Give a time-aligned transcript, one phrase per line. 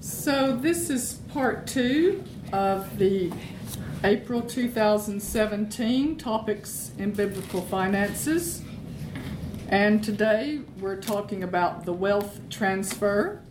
[0.00, 3.32] So, this is part two of the
[4.02, 8.62] April 2017 Topics in Biblical Finances.
[9.68, 13.42] And today we're talking about the wealth transfer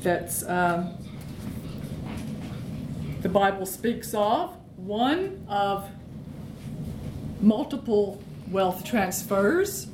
[0.00, 0.96] that's um,
[3.20, 4.56] the Bible speaks of.
[4.76, 5.88] One of
[7.40, 8.20] multiple
[8.50, 9.86] wealth transfers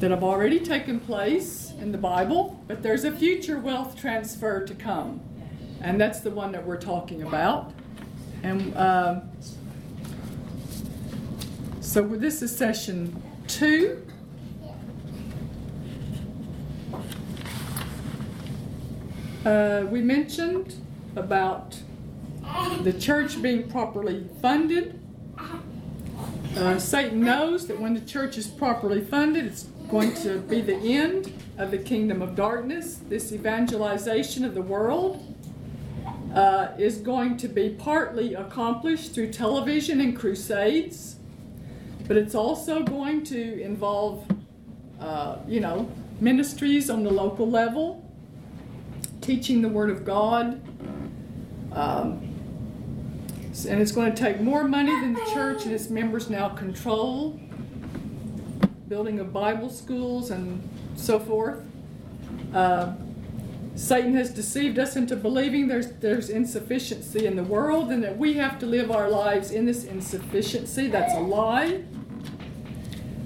[0.00, 4.74] that have already taken place in the Bible, but there's a future wealth transfer to
[4.74, 5.20] come.
[5.80, 7.72] And that's the one that we're talking about.
[8.44, 9.22] And um,
[11.80, 14.06] so this is session two.
[19.44, 20.76] Uh, we mentioned
[21.16, 21.76] about
[22.82, 25.00] the church being properly funded.
[26.56, 30.76] Uh, Satan knows that when the church is properly funded, it's going to be the
[30.76, 33.00] end of the kingdom of darkness.
[33.08, 35.34] This evangelization of the world
[36.34, 41.16] uh, is going to be partly accomplished through television and crusades,
[42.08, 44.26] but it's also going to involve,
[45.00, 48.02] uh, you know, ministries on the local level,
[49.20, 50.60] teaching the Word of God.
[51.72, 52.28] Um,
[53.68, 57.38] and it's going to take more money than the church and its members now control,
[58.88, 61.64] building of Bible schools and so forth.
[62.54, 62.94] Uh,
[63.74, 68.34] Satan has deceived us into believing there's, there's insufficiency in the world and that we
[68.34, 70.88] have to live our lives in this insufficiency.
[70.88, 71.82] That's a lie.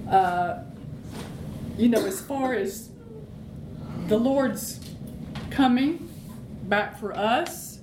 [0.08, 0.62] Uh,
[1.76, 2.90] you know, as far as
[4.06, 4.80] the Lord's
[5.50, 6.08] coming
[6.64, 7.80] back for us,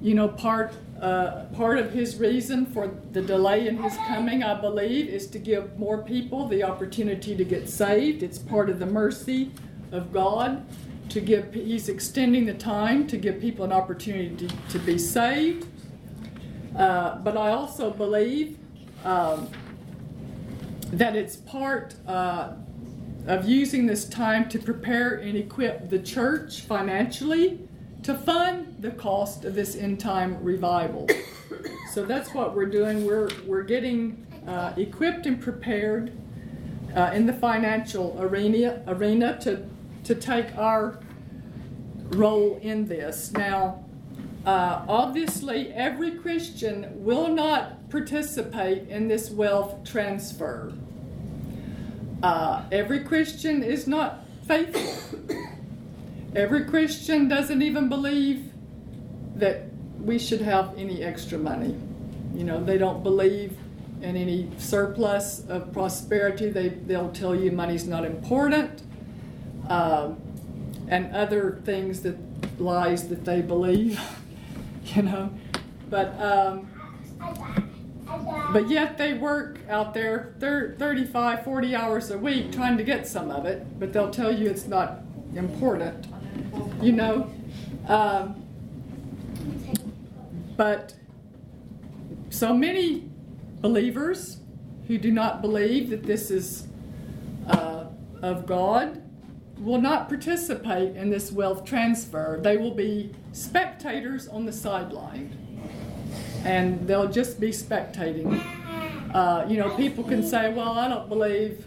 [0.00, 4.60] you know, part uh, part of his reason for the delay in his coming, I
[4.60, 8.22] believe, is to give more people the opportunity to get saved.
[8.22, 9.52] It's part of the mercy
[9.92, 10.66] of God
[11.10, 15.66] to give, he's extending the time to give people an opportunity to, to be saved.
[16.76, 18.58] Uh, but I also believe
[19.04, 19.48] um,
[20.92, 22.52] that it's part uh,
[23.26, 27.67] of using this time to prepare and equip the church financially
[28.02, 31.08] to fund the cost of this end time revival.
[31.92, 33.04] so that's what we're doing.
[33.04, 36.12] We're, we're getting uh, equipped and prepared
[36.94, 39.66] uh, in the financial arena, arena to,
[40.04, 41.00] to take our
[42.10, 43.32] role in this.
[43.32, 43.84] Now,
[44.46, 50.72] uh, obviously, every Christian will not participate in this wealth transfer.
[52.22, 55.36] Uh, every Christian is not faithful.
[56.36, 58.52] Every Christian doesn't even believe
[59.36, 59.62] that
[59.98, 61.74] we should have any extra money.
[62.34, 63.56] You know, they don't believe
[64.02, 66.50] in any surplus of prosperity.
[66.50, 68.82] They, they'll tell you money's not important.
[69.68, 70.20] Um,
[70.88, 72.16] and other things that
[72.60, 74.00] lies that they believe,
[74.84, 75.32] you know.
[75.90, 76.70] But um,
[78.52, 83.30] but yet they work out there 35, 40 hours a week trying to get some
[83.30, 85.00] of it, but they'll tell you it's not
[85.34, 86.06] important
[86.80, 87.30] you know.
[87.86, 88.44] Um,
[90.56, 90.94] but
[92.30, 93.08] so many
[93.60, 94.38] believers
[94.86, 96.66] who do not believe that this is
[97.48, 97.84] uh,
[98.22, 99.02] of God
[99.58, 102.38] will not participate in this wealth transfer.
[102.42, 105.36] They will be spectators on the sideline.
[106.44, 108.40] And they'll just be spectating.
[109.12, 111.64] Uh, you know, people can say, well, I don't believe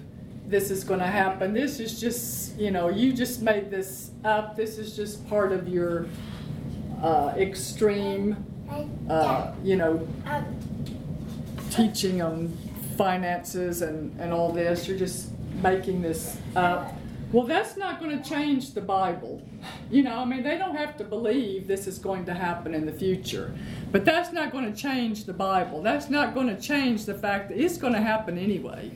[0.51, 1.53] this is going to happen.
[1.53, 4.55] This is just, you know, you just made this up.
[4.55, 6.07] This is just part of your
[7.01, 8.35] uh, extreme,
[9.09, 10.05] uh, you know,
[11.71, 12.55] teaching on
[12.97, 14.87] finances and, and all this.
[14.87, 15.29] You're just
[15.63, 16.93] making this up.
[17.31, 19.41] Well, that's not going to change the Bible.
[19.89, 22.85] You know, I mean, they don't have to believe this is going to happen in
[22.85, 23.55] the future.
[23.93, 25.81] But that's not going to change the Bible.
[25.81, 28.91] That's not going to change the fact that it's going to happen anyway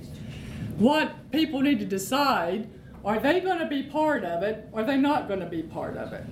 [0.77, 2.67] what people need to decide
[3.03, 5.61] are they going to be part of it or are they not going to be
[5.61, 6.25] part of it?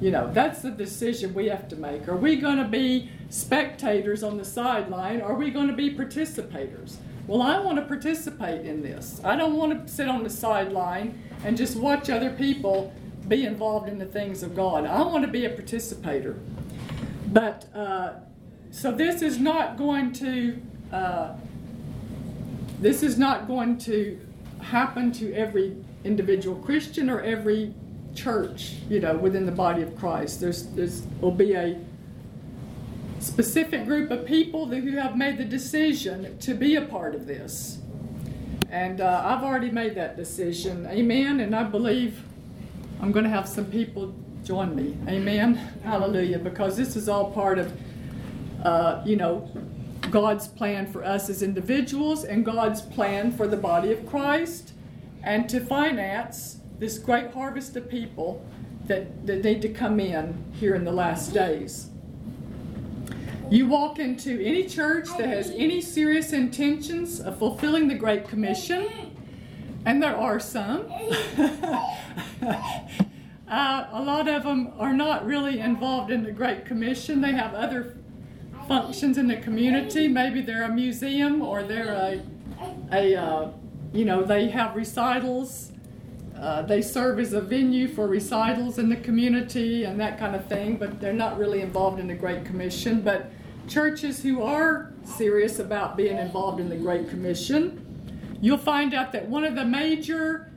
[0.00, 2.06] You know, that's the decision we have to make.
[2.06, 5.94] Are we going to be spectators on the sideline or are we going to be
[5.94, 6.96] participators?
[7.26, 9.20] Well, I want to participate in this.
[9.24, 12.92] I don't want to sit on the sideline and just watch other people
[13.28, 14.84] be involved in the things of God.
[14.84, 16.38] I want to be a participator.
[17.28, 18.14] But uh,
[18.70, 20.60] so this is not going to
[20.92, 21.34] uh,
[22.80, 24.18] this is not going to
[24.62, 27.74] happen to every individual Christian or every
[28.14, 30.40] church, you know, within the body of Christ.
[30.40, 31.78] There's, there's will be a
[33.20, 37.78] specific group of people who have made the decision to be a part of this.
[38.70, 40.86] And uh, I've already made that decision.
[40.86, 41.40] Amen.
[41.40, 42.22] And I believe
[43.00, 44.96] I'm going to have some people join me.
[45.08, 45.54] Amen.
[45.84, 46.38] Hallelujah.
[46.38, 47.72] Because this is all part of,
[48.64, 49.50] uh, you know,
[50.12, 54.74] God's plan for us as individuals and God's plan for the body of Christ
[55.22, 58.44] and to finance this great harvest of people
[58.86, 61.88] that, that need to come in here in the last days.
[63.50, 68.88] You walk into any church that has any serious intentions of fulfilling the Great Commission,
[69.84, 70.86] and there are some.
[71.38, 71.96] uh,
[73.48, 77.20] a lot of them are not really involved in the Great Commission.
[77.20, 77.96] They have other
[78.72, 80.08] functions in the community.
[80.08, 82.22] Maybe they're a museum or they're a,
[82.90, 83.50] a uh,
[83.92, 85.72] you know, they have recitals.
[86.34, 90.46] Uh, they serve as a venue for recitals in the community and that kind of
[90.46, 93.02] thing, but they're not really involved in the Great Commission.
[93.02, 93.30] But
[93.68, 99.28] churches who are serious about being involved in the Great Commission, you'll find out that
[99.28, 100.50] one of the major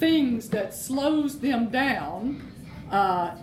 [0.00, 2.52] things that slows them down
[2.90, 3.36] uh,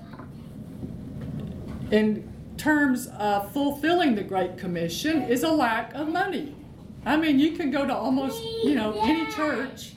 [1.92, 2.28] in
[2.58, 6.56] terms of fulfilling the Great Commission is a lack of money.
[7.06, 9.94] I mean, you can go to almost, you know, any church,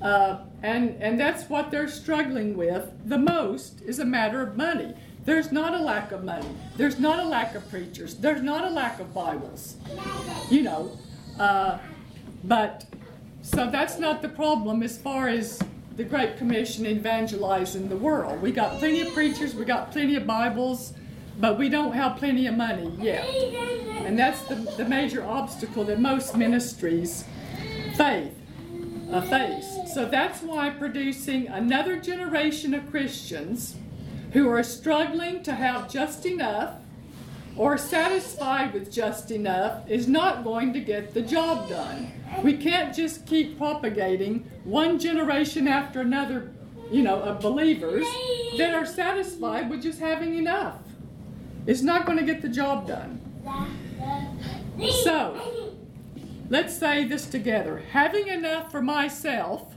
[0.00, 4.94] uh, and, and that's what they're struggling with the most is a matter of money.
[5.24, 6.46] There's not a lack of money.
[6.76, 8.14] There's not a lack of preachers.
[8.14, 9.74] There's not a lack of Bibles.
[10.50, 10.96] You know,
[11.40, 11.78] uh,
[12.44, 12.86] but
[13.42, 15.60] so that's not the problem as far as
[15.96, 18.40] the Great Commission evangelizing the world.
[18.40, 20.92] We got plenty of preachers, we got plenty of Bibles,
[21.38, 23.26] but we don't have plenty of money yet.
[24.04, 27.24] And that's the, the major obstacle that most ministries
[27.96, 28.34] faith,
[29.10, 29.78] uh, face.
[29.94, 33.76] So that's why producing another generation of Christians
[34.32, 36.74] who are struggling to have just enough
[37.56, 42.12] or satisfied with just enough is not going to get the job done.
[42.42, 46.52] We can't just keep propagating one generation after another,
[46.90, 48.04] you know, of believers
[48.58, 50.85] that are satisfied with just having enough.
[51.66, 53.20] It's not going to get the job done.
[55.02, 55.74] So,
[56.48, 57.82] let's say this together.
[57.92, 59.74] Having enough for myself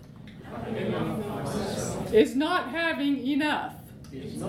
[2.11, 3.73] is not having enough.
[4.11, 4.41] This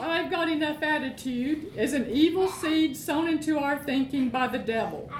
[0.00, 5.10] I've got enough attitude is an evil seed sown into our thinking by the devil.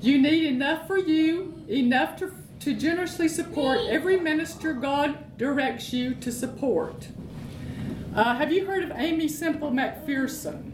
[0.00, 6.14] You need enough for you, enough to, to generously support every minister God directs you
[6.16, 7.08] to support.
[8.14, 10.72] Uh, have you heard of Aimee Semple McPherson?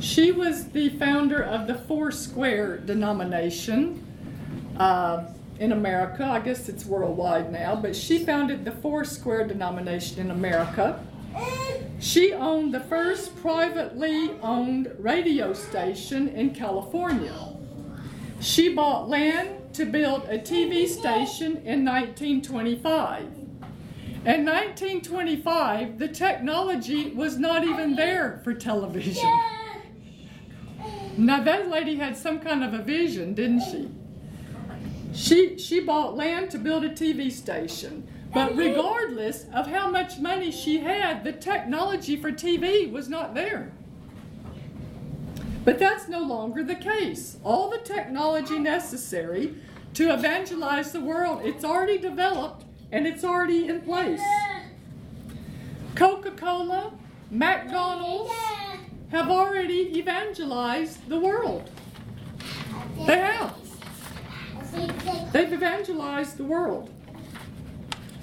[0.00, 4.02] She was the founder of the Four Square denomination
[4.78, 5.26] uh,
[5.58, 6.24] in America.
[6.24, 11.04] I guess it's worldwide now, but she founded the Four Square denomination in America.
[11.98, 17.56] She owned the first privately owned radio station in California.
[18.40, 23.47] She bought land to build a TV station in 1925.
[24.28, 29.24] In 1925, the technology was not even there for television.
[31.16, 33.88] Now, that lady had some kind of a vision, didn't she?
[35.14, 38.06] She, she bought land to build a TV station.
[38.34, 43.72] But regardless of how much money she had, the technology for TV was not there.
[45.64, 47.38] But that's no longer the case.
[47.42, 49.54] All the technology necessary
[49.94, 54.20] to evangelize the world, it's already developed and it's already in place.
[55.94, 56.92] Coca Cola,
[57.30, 58.32] McDonald's
[59.10, 61.70] have already evangelized the world.
[63.06, 63.56] They have.
[65.32, 66.90] They've evangelized the world.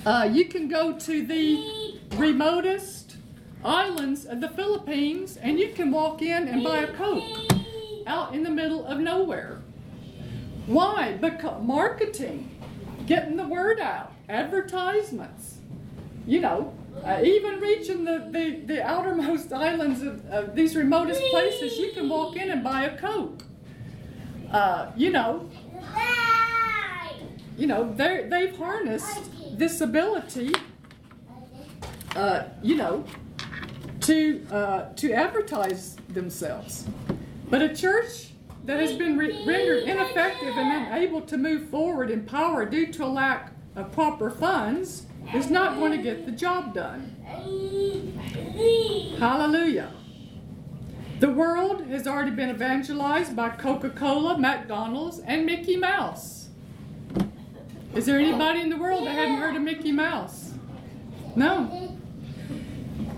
[0.05, 3.17] Uh, you can go to the remotest
[3.63, 7.23] islands of the Philippines and you can walk in and buy a Coke
[8.05, 9.61] out in the middle of nowhere.
[10.67, 11.13] Why?
[11.13, 12.51] Because marketing,
[13.07, 15.59] getting the word out advertisements.
[16.27, 21.77] You know, uh, even reaching the, the, the outermost islands of, of, these remotest places,
[21.77, 23.43] you can walk in and buy a Coke.
[24.51, 25.49] Uh, you know,
[27.57, 30.53] you know, they've harnessed this ability,
[32.15, 33.05] uh, you know,
[34.01, 36.85] to uh, to advertise themselves.
[37.49, 38.29] But a church
[38.65, 43.03] that has been re- rendered ineffective and unable to move forward in power due to
[43.03, 47.15] a lack of proper funds is not going to get the job done.
[49.19, 49.91] Hallelujah.
[51.19, 56.49] The world has already been evangelized by Coca Cola, McDonald's, and Mickey Mouse.
[57.93, 60.51] Is there anybody in the world that hadn't heard of Mickey Mouse?
[61.35, 61.97] No.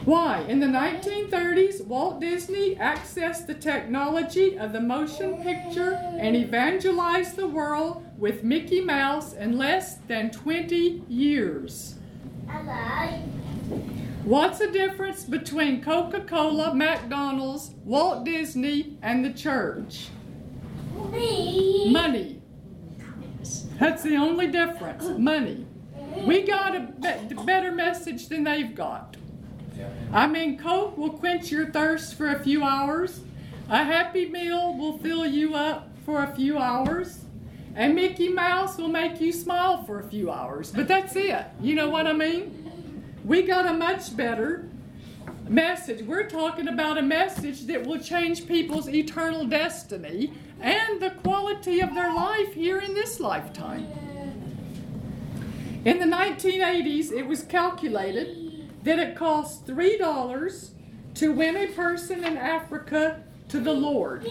[0.06, 0.42] Why?
[0.48, 7.48] In the 1930s, Walt Disney accessed the technology of the motion picture and evangelized the
[7.48, 11.96] world with Mickey Mouse in less than 20 years.
[12.48, 13.20] Hello.
[14.24, 20.10] What's the difference between Coca Cola, McDonald's, Walt Disney, and the church?
[21.12, 22.42] Money.
[23.80, 25.06] That's the only difference.
[25.18, 25.66] Money.
[26.26, 29.16] We got a be- better message than they've got.
[30.12, 33.22] I mean, Coke will quench your thirst for a few hours.
[33.70, 37.20] A Happy Meal will fill you up for a few hours.
[37.78, 40.72] And Mickey Mouse will make you smile for a few hours.
[40.72, 41.46] But that's it.
[41.62, 43.04] You know what I mean?
[43.24, 44.68] We got a much better
[45.48, 46.02] message.
[46.02, 51.94] We're talking about a message that will change people's eternal destiny and the quality of
[51.94, 53.86] their life here in this lifetime.
[55.86, 60.70] In the 1980s, it was calculated that it cost $3
[61.14, 64.24] to win a person in Africa to the Lord.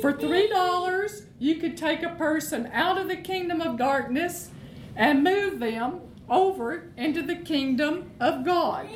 [0.00, 4.50] For $3, you could take a person out of the kingdom of darkness
[4.96, 8.88] and move them over into the kingdom of God.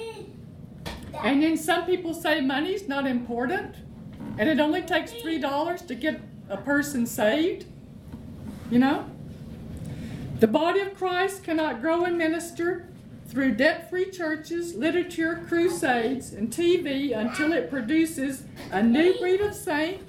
[1.23, 3.76] And then some people say money's not important
[4.37, 7.66] and it only takes $3 to get a person saved.
[8.71, 9.11] You know?
[10.40, 12.88] The body of Christ cannot grow and minister
[13.35, 19.53] through debt free churches, literature, crusades, and TV until it produces a new breed of
[19.53, 20.00] saint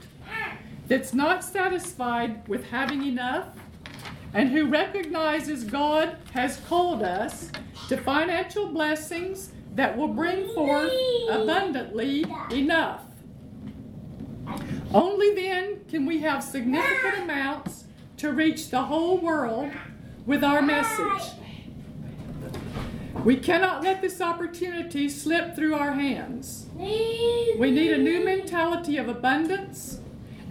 [0.87, 3.47] that's not satisfied with having enough
[4.35, 7.51] and who recognizes God has called us
[7.89, 10.91] to financial blessings that will bring forth
[11.31, 13.01] abundantly enough.
[14.93, 17.85] Only then can we have significant amounts
[18.17, 19.71] to reach the whole world
[20.27, 21.31] with our message.
[23.25, 26.67] We cannot let this opportunity slip through our hands.
[26.77, 29.99] We need a new mentality of abundance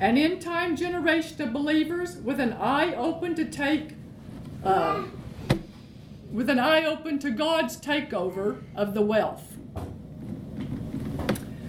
[0.00, 3.90] an end time generation of believers with an eye open to take,
[4.64, 5.04] uh,
[6.32, 9.56] with an eye open to God's takeover of the wealth.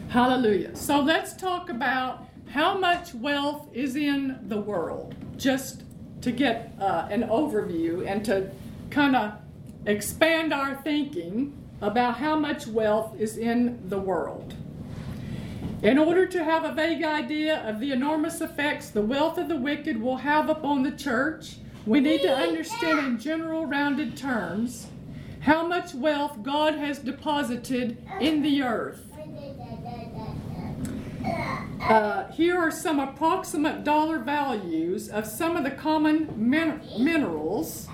[0.10, 0.76] Hallelujah.
[0.76, 5.84] So let's talk about how much wealth is in the world, just
[6.22, 8.50] to get uh, an overview and to
[8.90, 9.34] kind of
[9.86, 14.56] expand our thinking about how much wealth is in the world.
[15.84, 19.58] In order to have a vague idea of the enormous effects the wealth of the
[19.58, 24.88] wicked will have upon the church, we need to understand in general, rounded terms
[25.42, 29.02] how much wealth God has deposited in the earth.
[31.82, 37.88] Uh, here are some approximate dollar values of some of the common min- minerals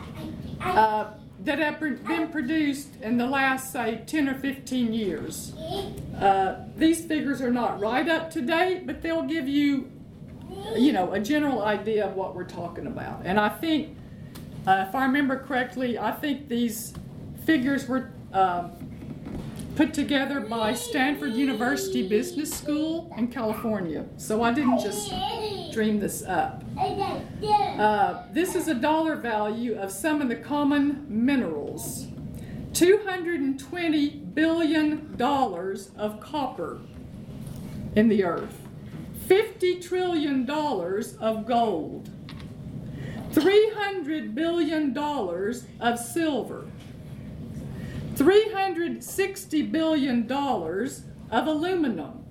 [0.62, 1.12] uh,
[1.44, 5.54] that have been produced in the last, say, 10 or 15 years.
[6.20, 9.92] Uh, these figures are not right up to date, but they'll give you,
[10.78, 13.22] you know, a general idea of what we're talking about.
[13.26, 13.98] And I think,
[14.68, 16.94] uh, if I remember correctly, I think these
[17.46, 18.70] figures were uh,
[19.76, 24.06] put together by Stanford University Business School in California.
[24.18, 25.12] So I didn't just
[25.72, 26.64] dream this up.
[26.78, 32.08] Uh, this is a dollar value of some of the common minerals.
[32.74, 35.22] $220 billion
[35.98, 36.80] of copper
[37.96, 38.62] in the earth,
[39.28, 42.10] $50 trillion of gold,
[43.32, 44.98] $300 billion
[45.80, 46.71] of silver,
[48.16, 52.26] $360 billion of aluminum,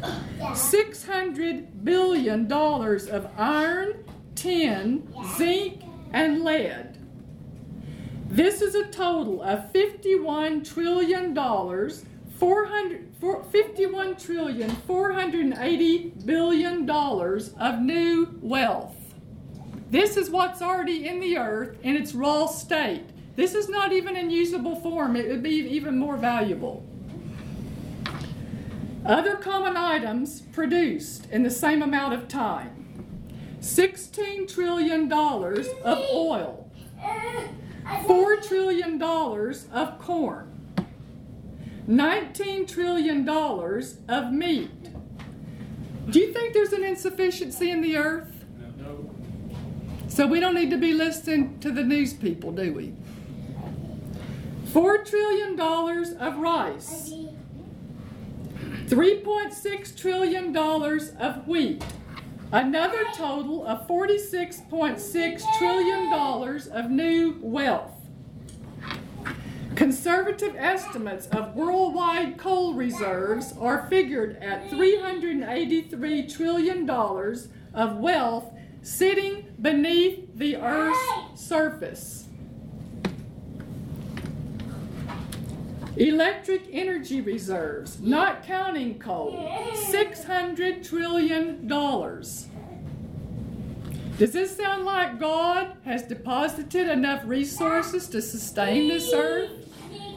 [0.00, 5.82] $600 billion of iron, tin, zinc,
[6.12, 6.96] and lead.
[8.28, 13.06] This is a total of $51 trillion, 400,
[13.50, 18.96] 51 trillion, 480 billion dollars of new wealth.
[19.90, 23.04] This is what's already in the earth in its raw state.
[23.40, 25.16] This is not even in usable form.
[25.16, 26.86] It would be even more valuable.
[29.06, 33.02] Other common items produced in the same amount of time
[33.62, 36.70] $16 trillion of oil,
[37.86, 40.86] $4 trillion of corn,
[41.88, 44.90] $19 trillion of meat.
[46.10, 48.44] Do you think there's an insufficiency in the earth?
[48.76, 49.10] No.
[50.08, 52.92] So we don't need to be listening to the news people, do we?
[54.70, 55.58] $4 trillion
[56.20, 57.12] of rice.
[58.86, 61.84] $3.6 trillion of wheat,
[62.52, 66.12] another total of $46.6 trillion
[66.72, 67.94] of new wealth.
[69.74, 76.88] Conservative estimates of worldwide coal reserves are figured at $383 trillion
[77.74, 82.19] of wealth sitting beneath the Earth's surface.
[86.00, 91.68] Electric energy reserves, not counting coal, $600 trillion.
[94.16, 99.50] Does this sound like God has deposited enough resources to sustain this earth?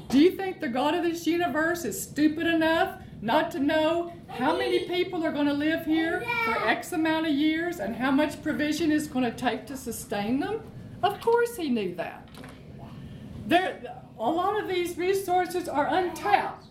[0.08, 4.58] Do you think the God of this universe is stupid enough not to know how
[4.58, 8.42] many people are going to live here for X amount of years and how much
[8.42, 10.62] provision is going to take to sustain them?
[11.02, 12.30] Of course, he knew that.
[13.48, 16.66] There, a lot of these resources are untapped,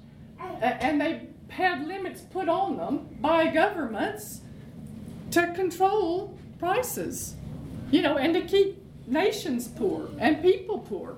[0.60, 4.40] and they had limits put on them by governments
[5.30, 7.34] to control prices,
[7.90, 11.16] you know, and to keep nations poor and people poor.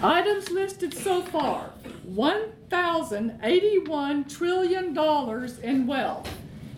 [0.00, 1.72] Items listed so far
[2.08, 4.96] $1,081 trillion
[5.62, 6.28] in wealth.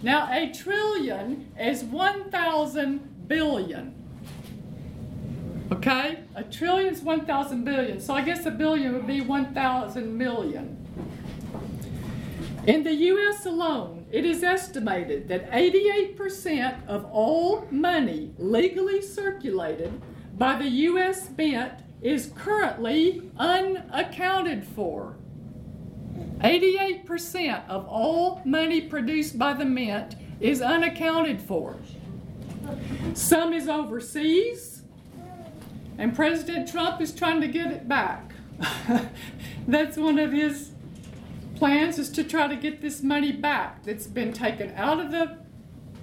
[0.03, 3.95] Now, a trillion is 1,000 billion.
[5.73, 6.21] Okay?
[6.35, 8.01] A trillion is 1,000 billion.
[8.01, 10.77] So I guess a billion would be 1,000 million.
[12.67, 13.47] In the U.S.
[13.47, 20.01] alone, it is estimated that 88% of all money legally circulated
[20.37, 21.31] by the U.S.
[21.37, 21.73] Mint
[22.03, 25.17] is currently unaccounted for.
[26.41, 31.77] 88% of all money produced by the Mint is unaccounted for.
[33.15, 34.80] Some is overseas,
[36.01, 38.33] and President Trump is trying to get it back.
[39.69, 40.71] That's one of his
[41.57, 45.37] plans is to try to get this money back that's been taken out of the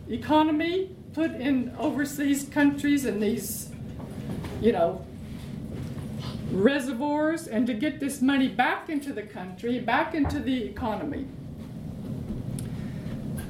[0.08, 3.72] economy, put in overseas countries and these,
[4.62, 5.04] you know,
[6.52, 11.26] reservoirs and to get this money back into the country, back into the economy.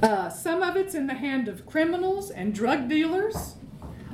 [0.01, 3.55] Uh, some of it's in the hand of criminals and drug dealers,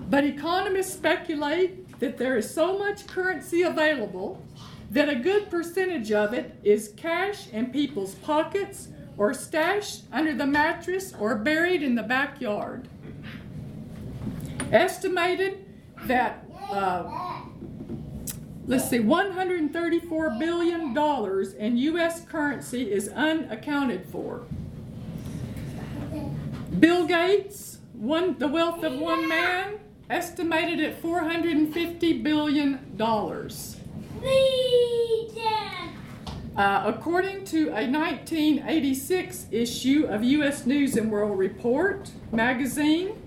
[0.09, 4.43] but economists speculate that there is so much currency available
[4.91, 10.45] that a good percentage of it is cash in people's pockets or stashed under the
[10.45, 12.89] mattress or buried in the backyard.
[14.69, 15.65] Estimated
[16.03, 17.05] that uh,
[18.67, 22.25] let's see, $134 billion in U.S.
[22.25, 24.43] currency is unaccounted for.
[26.77, 32.79] Bill Gates, one, the wealth of one man, estimated at $450 billion.
[36.55, 40.67] Uh, according to a 1986 issue of U.S.
[40.67, 43.19] News and World Report magazine,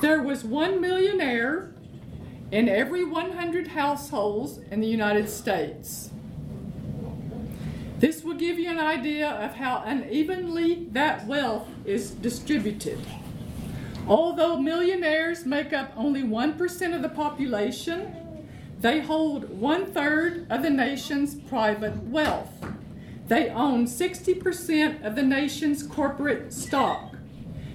[0.00, 1.72] there was one millionaire
[2.52, 6.10] in every 100 households in the United States.
[7.98, 13.00] This will give you an idea of how unevenly that wealth is distributed.
[14.06, 18.46] Although millionaires make up only 1% of the population,
[18.80, 22.52] they hold one third of the nation's private wealth.
[23.28, 27.14] They own 60% of the nation's corporate stock.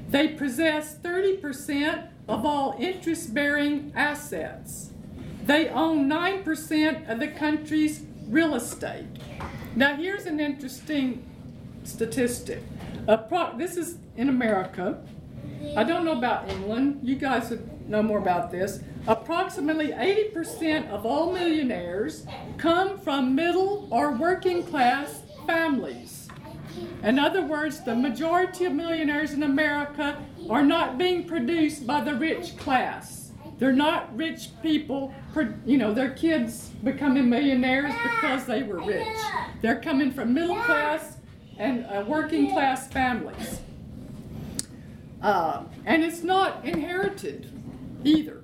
[0.07, 4.91] They possess 30% of all interest bearing assets.
[5.43, 9.07] They own 9% of the country's real estate.
[9.75, 11.25] Now, here's an interesting
[11.83, 12.61] statistic.
[13.57, 15.03] This is in America.
[15.75, 16.99] I don't know about England.
[17.03, 18.81] You guys would know more about this.
[19.07, 22.25] Approximately 80% of all millionaires
[22.57, 26.27] come from middle or working class families.
[27.03, 32.13] In other words, the majority of millionaires in America are not being produced by the
[32.13, 33.31] rich class.
[33.57, 35.13] They're not rich people,
[35.65, 39.07] you know, their kids becoming millionaires because they were rich.
[39.61, 41.17] They're coming from middle class
[41.57, 43.59] and uh, working class families.
[45.21, 47.51] Uh, and it's not inherited
[48.03, 48.43] either.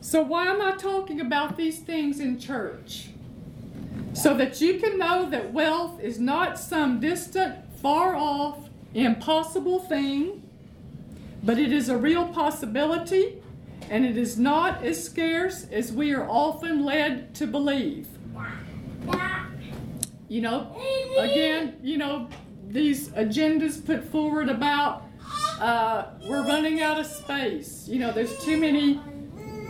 [0.00, 3.08] So, why am I talking about these things in church?
[4.14, 10.42] So that you can know that wealth is not some distant, far off, impossible thing,
[11.42, 13.42] but it is a real possibility,
[13.90, 18.08] and it is not as scarce as we are often led to believe.
[20.28, 20.76] You know,
[21.18, 22.28] again, you know,
[22.68, 25.04] these agendas put forward about
[25.60, 27.88] uh, we're running out of space.
[27.88, 29.00] You know, there's too many,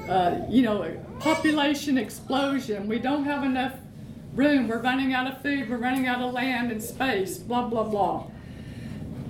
[0.08, 2.88] uh, you know, population explosion.
[2.88, 3.74] We don't have enough
[4.34, 4.68] room.
[4.68, 5.70] We're running out of food.
[5.70, 7.38] We're running out of land and space.
[7.38, 8.26] Blah blah blah.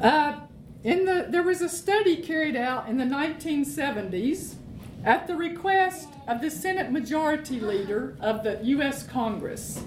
[0.01, 0.41] Uh,
[0.85, 4.55] in the, there was a study carried out in the 1970s
[5.05, 9.03] at the request of the Senate Majority Leader of the U.S.
[9.05, 9.83] Congress.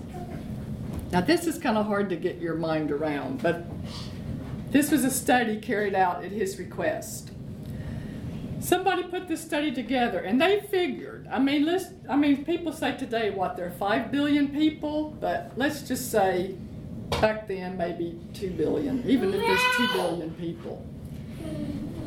[1.11, 3.65] Now, this is kind of hard to get your mind around, but
[4.71, 7.31] This was a study carried out at his request.
[8.59, 12.95] Somebody put this study together and they figured, I mean, let's, I mean, people say
[12.95, 16.55] today what, there are 5 billion people, but let's just say
[17.09, 20.85] back then maybe 2 billion, even if there's 2 billion people.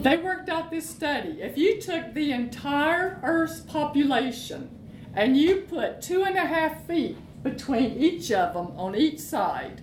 [0.03, 1.41] They worked out this study.
[1.41, 4.71] If you took the entire Earth's population
[5.15, 9.83] and you put two and a half feet between each of them on each side,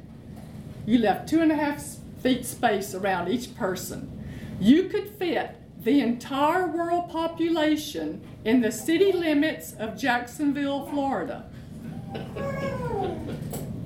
[0.86, 1.84] you left two and a half
[2.22, 4.16] feet space around each person.
[4.60, 11.50] You could fit the entire world population in the city limits of Jacksonville, Florida.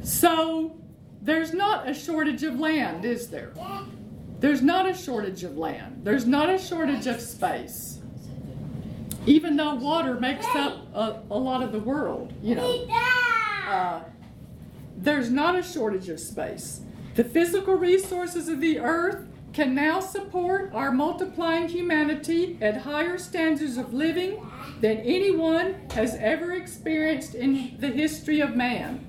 [0.01, 0.75] So
[1.21, 3.53] there's not a shortage of land, is there?
[4.39, 6.01] There's not a shortage of land.
[6.03, 7.99] There's not a shortage of space.
[9.25, 12.88] Even though water makes up a, a lot of the world, you know.
[13.65, 14.02] Uh,
[14.95, 16.82] there's not a shortage of space.
[17.15, 23.78] The physical resources of the earth can now support our multiplying humanity at higher standards
[23.78, 24.49] of living
[24.82, 29.06] than anyone has ever experienced in the history of man.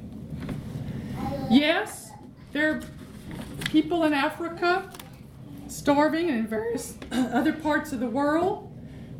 [1.51, 2.11] Yes,
[2.53, 2.83] there are
[3.71, 4.90] people in Africa
[5.67, 8.71] starving and in various other parts of the world,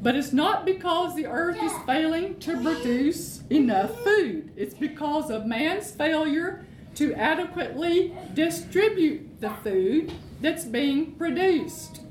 [0.05, 4.53] but it's not because the earth is failing to produce enough food.
[4.55, 10.13] It's because of man's failure to adequately distribute the food
[10.43, 12.03] that's being produced.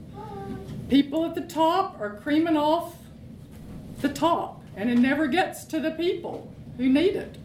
[0.89, 2.95] People at the top are creaming off
[4.01, 7.37] the top, and it never gets to the people who need it.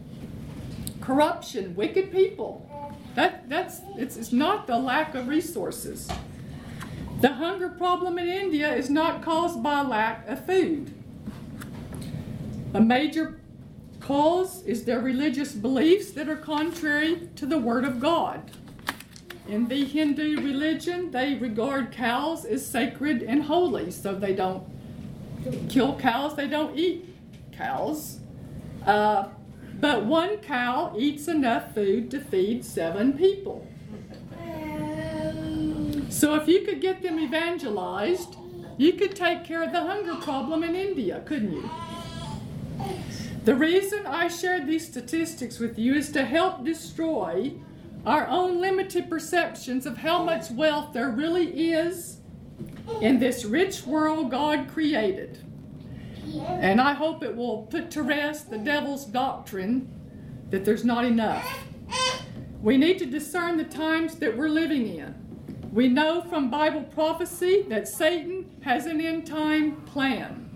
[0.99, 2.65] Corruption, wicked people.
[3.13, 6.09] That, that's, it's, it's not the lack of resources.
[7.21, 10.93] The hunger problem in India is not caused by lack of food.
[12.73, 13.41] A major
[13.99, 18.51] cause is their religious beliefs that are contrary to the Word of God.
[19.49, 24.63] In the Hindu religion, they regard cows as sacred and holy, so they don't
[25.67, 27.05] kill cows, they don't eat
[27.51, 28.19] cows.
[28.85, 29.27] Uh,
[29.79, 33.67] but one cow eats enough food to feed seven people.
[36.09, 38.35] So if you could get them evangelized,
[38.77, 41.69] you could take care of the hunger problem in India, couldn't you?
[43.45, 47.53] The reason I shared these statistics with you is to help destroy
[48.05, 52.17] our own limited perceptions of how much wealth there really is
[53.01, 55.39] in this rich world God created.
[56.47, 59.91] And I hope it will put to rest the devil's doctrine
[60.49, 61.45] that there's not enough.
[62.61, 65.28] We need to discern the times that we're living in.
[65.71, 70.49] We know from Bible prophecy that Satan has an end time plan.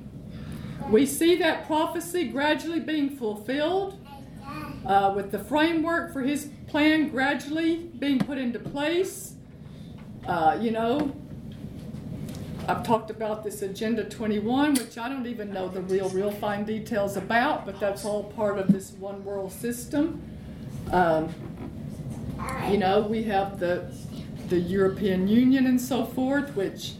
[0.89, 3.99] We see that prophecy gradually being fulfilled
[4.85, 9.35] uh, with the framework for his plan gradually being put into place.
[10.25, 11.15] Uh, you know,
[12.67, 16.63] I've talked about this Agenda 21, which I don't even know the real, real fine
[16.63, 20.21] details about, but that's all part of this one world system.
[20.91, 21.29] Um,
[22.69, 23.93] you know, we have the
[24.49, 26.93] the European Union and so forth, which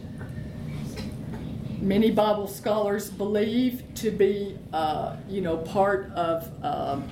[1.80, 7.08] many Bible scholars believe to be, uh, you know, part of um,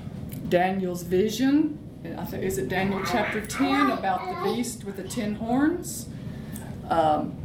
[0.48, 1.78] Daniel's vision.
[2.18, 6.08] I think is it Daniel chapter 10 about the beast with the ten horns.
[6.88, 7.38] Um,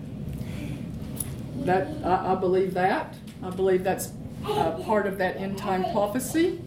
[1.58, 3.15] that I, I, believe that.
[3.43, 4.12] I believe that's
[4.45, 6.60] uh, part of that end time prophecy.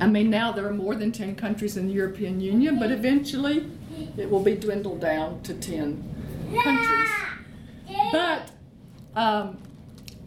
[0.00, 3.66] I mean, now there are more than 10 countries in the European Union, but eventually
[4.16, 7.10] it will be dwindled down to 10 countries.
[8.12, 8.50] But
[9.14, 9.58] um,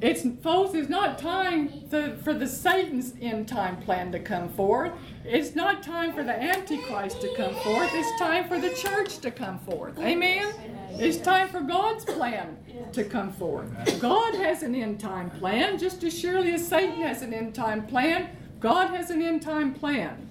[0.01, 4.93] it's folks, it's not time to, for the Satan's end time plan to come forth.
[5.23, 7.89] It's not time for the Antichrist to come forth.
[7.93, 9.99] It's time for the church to come forth.
[9.99, 10.51] Amen?
[10.93, 12.57] It's time for God's plan
[12.93, 13.69] to come forth.
[14.01, 17.85] God has an end time plan, just as surely as Satan has an end time
[17.85, 18.29] plan.
[18.59, 20.27] God has an end time plan.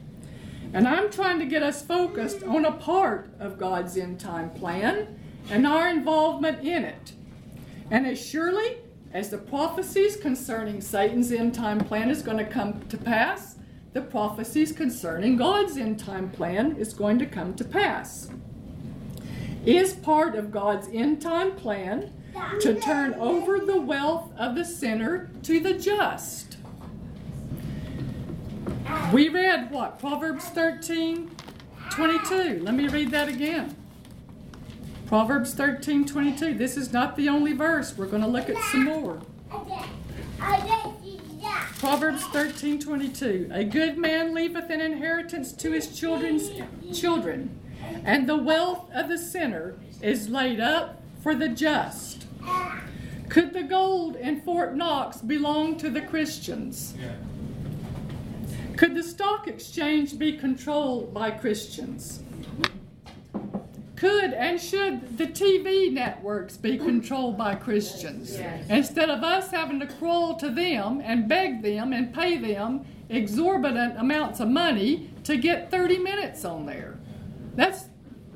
[0.73, 5.19] And I'm trying to get us focused on a part of God's end time plan
[5.51, 7.13] and our involvement in it.
[7.91, 8.77] And as surely
[9.13, 13.57] as the prophecies concerning Satan's end time plan is going to come to pass,
[13.93, 18.31] the prophecies concerning God's end time plan is going to come to pass.
[19.67, 22.13] Is part of God's end time plan
[22.61, 26.57] to turn over the wealth of the sinner to the just.
[29.13, 29.99] We read what?
[29.99, 31.31] Proverbs 13,
[31.91, 32.61] 22.
[32.63, 33.77] Let me read that again.
[35.07, 36.55] Proverbs 13, 22.
[36.55, 37.97] This is not the only verse.
[37.97, 39.21] We're going to look at some more.
[41.79, 43.49] Proverbs 13, 22.
[43.53, 46.51] A good man leaveth an inheritance to his children's
[46.97, 47.59] children,
[48.05, 52.27] and the wealth of the sinner is laid up for the just.
[53.29, 56.95] Could the gold in Fort Knox belong to the Christians?
[57.01, 57.15] Yeah.
[58.81, 62.23] Could the stock exchange be controlled by Christians?
[63.95, 68.39] Could and should the TV networks be controlled by Christians?
[68.39, 68.65] Yes.
[68.71, 73.99] Instead of us having to crawl to them and beg them and pay them exorbitant
[73.99, 76.99] amounts of money to get 30 minutes on there.
[77.57, 77.85] That's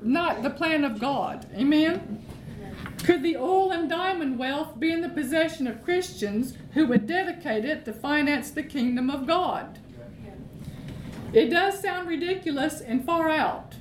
[0.03, 1.47] not the plan of God.
[1.55, 2.23] Amen?
[3.03, 7.65] Could the oil and diamond wealth be in the possession of Christians who would dedicate
[7.65, 9.79] it to finance the kingdom of God?
[11.35, 13.75] It does sound ridiculous and far out.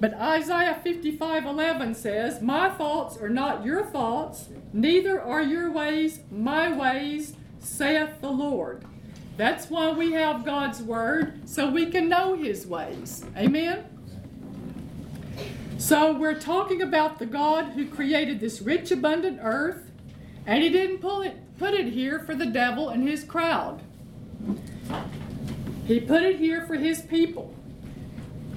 [0.00, 6.70] But Isaiah 55:11 says, "My thoughts are not your thoughts, neither are your ways my
[6.70, 8.84] ways, saith the Lord."
[9.38, 13.24] That's why we have God's word so we can know his ways.
[13.34, 13.84] Amen.
[15.78, 19.90] So we're talking about the God who created this rich abundant earth
[20.46, 23.80] and he didn't pull it put it here for the devil and his crowd.
[25.84, 27.54] He put it here for his people.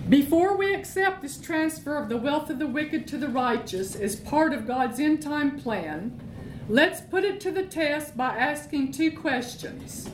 [0.07, 4.15] Before we accept this transfer of the wealth of the wicked to the righteous as
[4.15, 6.17] part of God's end time plan,
[6.69, 10.09] let's put it to the test by asking two questions.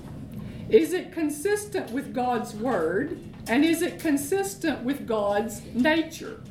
[0.69, 3.19] Is it consistent with God's word?
[3.47, 6.41] And is it consistent with God's nature?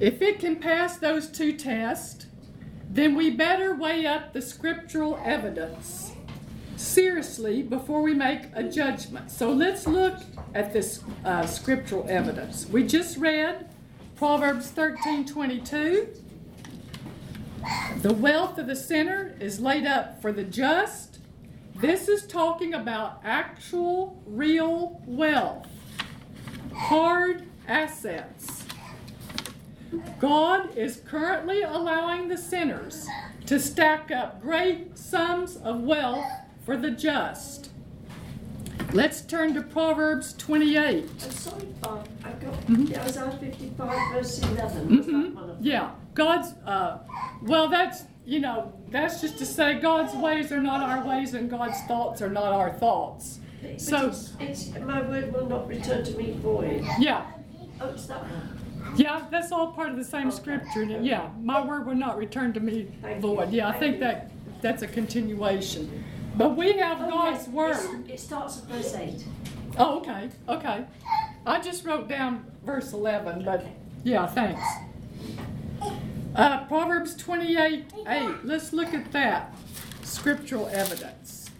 [0.00, 2.26] If it can pass those two tests,
[2.88, 6.07] then we better weigh up the scriptural evidence
[6.78, 9.30] seriously before we make a judgment.
[9.30, 10.16] So let's look
[10.54, 12.66] at this uh, scriptural evidence.
[12.68, 13.68] We just read
[14.16, 16.08] Proverbs 13 22.
[18.02, 21.18] The wealth of the sinner is laid up for the just.
[21.74, 25.66] This is talking about actual, real wealth,
[26.74, 28.64] hard assets.
[30.18, 33.06] God is currently allowing the sinners
[33.46, 36.26] to stack up great sums of wealth
[36.68, 37.70] for the just.
[38.92, 41.04] Let's turn to Proverbs 28.
[41.04, 42.06] I'm sorry, Bob.
[42.22, 42.90] I got Mhm.
[42.90, 44.88] yeah, Isaiah 55, verse 11.
[44.98, 46.98] Was that one hmm Yeah, God's, uh,
[47.42, 51.48] well, that's, you know, that's just to say God's ways are not our ways and
[51.48, 53.40] God's thoughts are not our thoughts.
[53.62, 56.84] But So- it's, it's, my word will not return to me void.
[56.98, 57.22] Yeah,
[57.80, 58.94] Oh, it's that one.
[58.96, 60.36] yeah, that's all part of the same Okay.
[60.36, 60.82] scripture.
[60.82, 63.52] and Yeah, my word will not return to me Thank void.
[63.52, 63.56] you.
[63.56, 64.00] Yeah, I Thank think you.
[64.00, 66.04] that that's a continuation.
[66.38, 67.70] But we have Oh, God's yes, word.
[67.72, 69.24] it's- It starts at verse 8.
[69.76, 70.84] Oh, okay, okay.
[71.44, 73.66] I just wrote down verse 11, but
[74.04, 74.62] yeah, thanks.
[76.34, 78.44] Uh, Proverbs 28 8.
[78.44, 79.52] Let's look at that
[80.04, 81.50] scriptural evidence.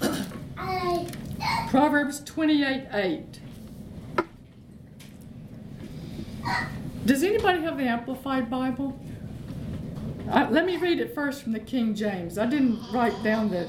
[1.68, 3.40] Proverbs 28 8.
[7.04, 8.98] Does anybody have the Amplified Bible?
[10.28, 12.36] Uh, let me read it first from the King James.
[12.36, 13.68] I didn't write down the.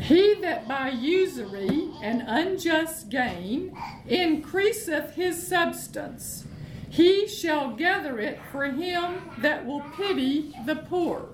[0.00, 6.44] He that by usury and unjust gain increaseth his substance,
[6.90, 11.28] he shall gather it for him that will pity the poor.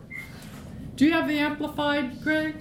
[0.96, 2.56] Do you have the Amplified, Greg?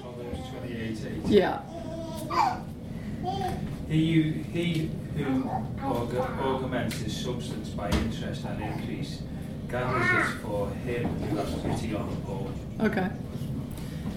[0.00, 1.23] Proverbs 28 8.
[1.34, 1.62] Yeah.
[3.88, 9.20] He who, he who augments his substance by interest and increase
[9.68, 12.52] gathers it for him who has pity on the poor.
[12.82, 13.10] Okay.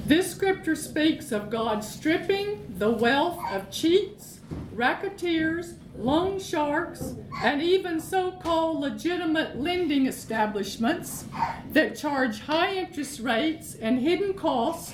[0.06, 7.99] This scripture speaks of God stripping the wealth of cheats, racketeers, loan sharks, and even
[7.99, 11.25] so called legitimate lending establishments
[11.71, 14.93] that charge high interest rates and hidden costs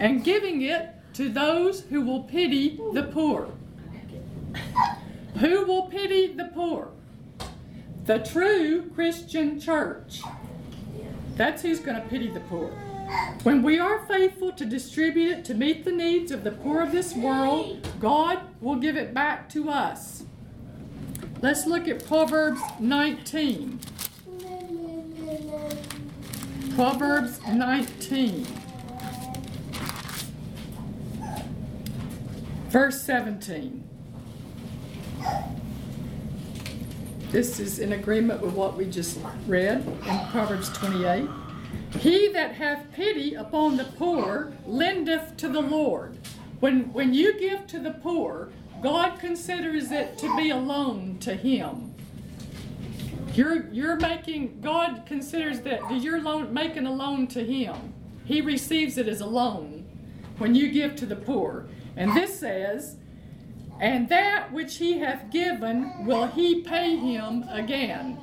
[0.00, 3.52] and giving it to those who will pity the poor.
[5.38, 6.90] Who will pity the poor?
[8.04, 10.22] The true Christian church.
[11.36, 12.68] That's who's going to pity the poor.
[13.42, 16.92] When we are faithful to distribute it to meet the needs of the poor of
[16.92, 20.24] this world, God will give it back to us.
[21.40, 23.80] Let's look at Proverbs 19.
[26.74, 28.59] Proverbs 19.
[32.70, 33.82] Verse 17.
[37.32, 41.28] This is in agreement with what we just read in Proverbs 28.
[41.98, 46.16] He that hath pity upon the poor lendeth to the Lord.
[46.60, 51.34] When, when you give to the poor, God considers it to be a loan to
[51.34, 51.92] Him.
[53.34, 57.94] You're you're making God considers that you're loan, making a loan to Him.
[58.24, 59.86] He receives it as a loan
[60.38, 61.66] when you give to the poor.
[61.96, 62.96] And this says,
[63.80, 68.18] and that which He hath given will He pay him again.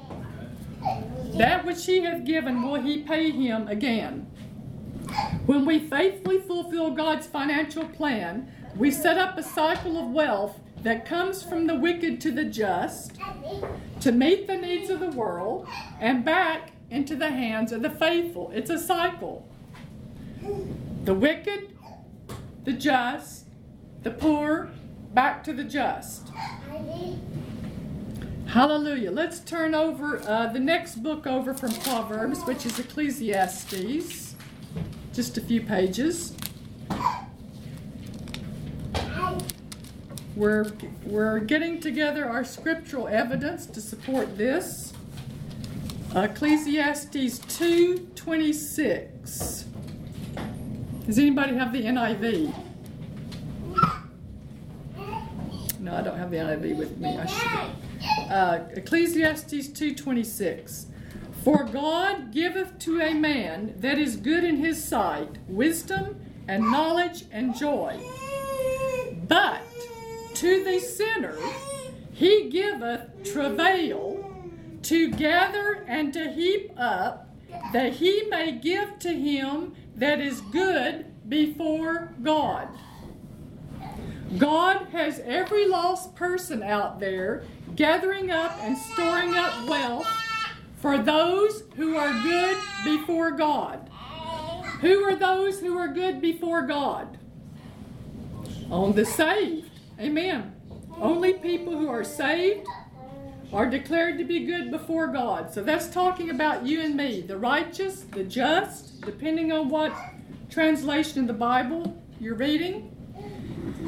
[1.36, 4.28] That which He hath given will He pay him again.
[5.46, 11.06] When we faithfully fulfill God's financial plan, we set up a cycle of wealth that
[11.06, 13.14] comes from the wicked to the just
[14.02, 15.68] to meet the needs of the world
[16.00, 18.52] and back into the hands of the faithful.
[18.54, 19.48] It's a cycle.
[21.06, 21.76] The wicked,
[22.64, 23.47] the just,
[24.04, 24.70] the poor,
[25.14, 26.28] back to the just.
[28.48, 29.12] Hallelujah.
[29.12, 34.36] Let's turn over uh, the next book over from Proverbs, which is Ecclesiastes.
[35.14, 36.34] Just a few pages.
[40.36, 40.72] We're,
[41.04, 44.94] we're getting together our scriptural evidence to support this.
[46.16, 49.66] Ecclesiastes 2:26.
[51.06, 52.54] Does anybody have the NIV?
[55.88, 57.18] No, I don't have the NIV with me.
[57.18, 58.30] I should.
[58.30, 60.88] Uh, Ecclesiastes 2:26.
[61.46, 67.24] For God giveth to a man that is good in his sight wisdom and knowledge
[67.32, 67.98] and joy.
[69.30, 69.62] But
[70.34, 71.38] to the sinner
[72.12, 74.30] he giveth travail
[74.84, 77.34] to gather and to heap up,
[77.72, 82.68] that he may give to him that is good before God.
[84.38, 87.44] God has every lost person out there
[87.76, 90.08] gathering up and storing up wealth
[90.78, 93.90] for those who are good before God.
[94.82, 97.18] Who are those who are good before God?
[98.70, 99.70] On the saved.
[100.00, 100.54] Amen.
[101.00, 102.68] Only people who are saved
[103.54, 105.54] are declared to be good before God.
[105.54, 109.94] So that's talking about you and me, the righteous, the just, depending on what
[110.50, 112.97] translation of the Bible you're reading.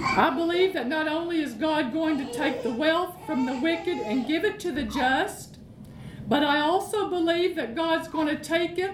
[0.02, 3.98] I believe that not only is God going to take the wealth from the wicked
[3.98, 5.58] and give it to the just,
[6.28, 8.94] but I also believe that God's going to take it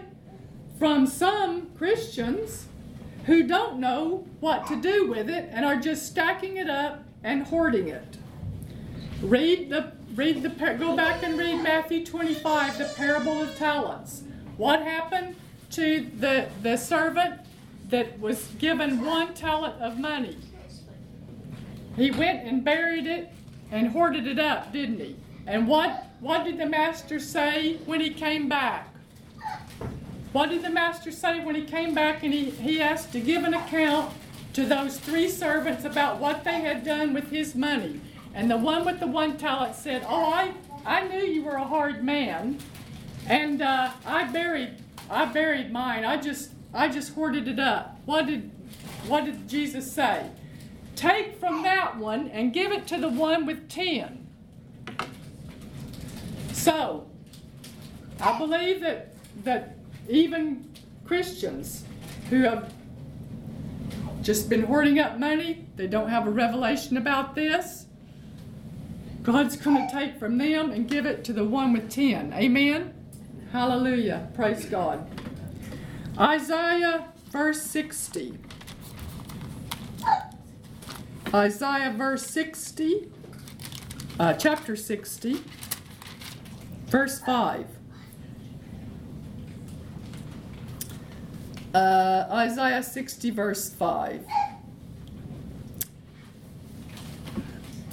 [0.79, 2.67] from some Christians
[3.25, 7.43] who don't know what to do with it and are just stacking it up and
[7.43, 8.17] hoarding it.
[9.21, 14.23] Read the read the go back and read Matthew 25, the parable of talents.
[14.57, 15.35] What happened
[15.71, 17.41] to the the servant
[17.89, 20.37] that was given one talent of money?
[21.95, 23.31] He went and buried it
[23.71, 25.15] and hoarded it up, didn't he?
[25.47, 28.89] And what what did the master say when he came back?
[30.31, 33.43] What did the master say when he came back and he, he asked to give
[33.43, 34.13] an account
[34.53, 38.01] to those three servants about what they had done with his money?
[38.33, 40.53] And the one with the one talent said, Oh, I,
[40.85, 42.59] I knew you were a hard man,
[43.27, 44.75] and uh, I buried
[45.09, 46.03] I buried mine.
[46.03, 47.99] I just I just hoarded it up.
[48.05, 48.51] What did
[49.07, 50.29] what did Jesus say?
[50.95, 54.27] Take from that one and give it to the one with ten.
[56.53, 57.07] So,
[58.19, 59.75] I believe that that
[60.09, 60.69] even
[61.05, 61.83] Christians
[62.29, 62.73] who have
[64.21, 67.85] just been hoarding up money, they don't have a revelation about this.
[69.21, 72.33] God's going to take from them and give it to the one with 10.
[72.33, 72.93] Amen?
[73.51, 74.29] Hallelujah.
[74.35, 75.07] Praise God.
[76.17, 78.37] Isaiah verse 60.
[81.35, 83.09] Isaiah verse 60,
[84.21, 85.41] uh, chapter 60,
[86.87, 87.65] verse 5.
[91.73, 94.25] Uh, Isaiah 60, verse 5.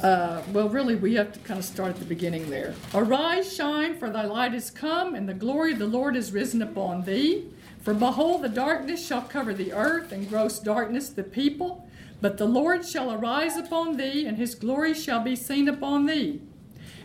[0.01, 2.77] Uh, well, really, we have to kind of start at the beginning there.
[2.95, 6.63] Arise, shine, for thy light is come, and the glory of the Lord is risen
[6.63, 7.49] upon thee.
[7.81, 11.89] For behold, the darkness shall cover the earth, and gross darkness the people.
[12.23, 16.41] But the Lord shall arise upon thee, and his glory shall be seen upon thee.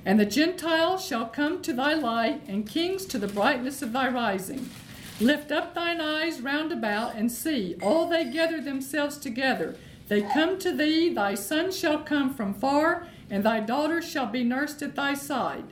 [0.06, 4.10] And the Gentiles shall come to thy light, and kings to the brightness of thy
[4.10, 4.70] rising.
[5.20, 9.76] Lift up thine eyes round about, and see, all they gather themselves together.
[10.08, 14.44] They come to thee, thy son shall come from far, and thy daughter shall be
[14.44, 15.66] nursed at thy side.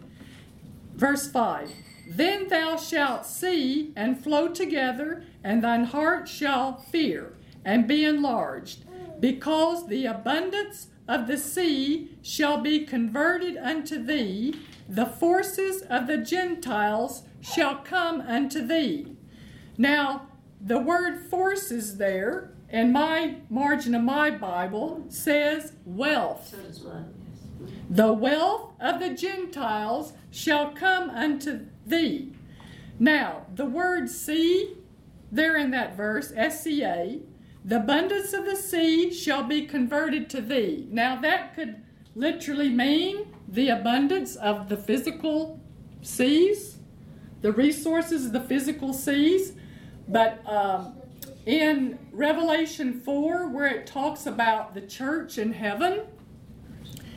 [0.96, 1.72] Verse 5
[2.10, 7.34] Then thou shalt see and flow together, and thine heart shall fear
[7.64, 8.85] and be enlarged
[9.20, 14.56] because the abundance of the sea shall be converted unto thee,
[14.88, 19.16] the forces of the Gentiles shall come unto thee.
[19.78, 20.28] Now,
[20.60, 26.50] the word forces there and my margin of my Bible says wealth.
[26.50, 27.72] So does mine, yes.
[27.90, 32.34] The wealth of the Gentiles shall come unto thee.
[32.98, 34.78] Now, the word sea,
[35.32, 37.20] there in that verse, SCA,
[37.66, 40.88] the abundance of the sea shall be converted to thee.
[40.92, 41.82] Now, that could
[42.14, 45.60] literally mean the abundance of the physical
[46.04, 46.78] seas,
[47.42, 49.54] the resources of the physical seas.
[50.08, 50.98] But um,
[51.48, 56.02] in Revelation 4, where it talks about the church in heaven,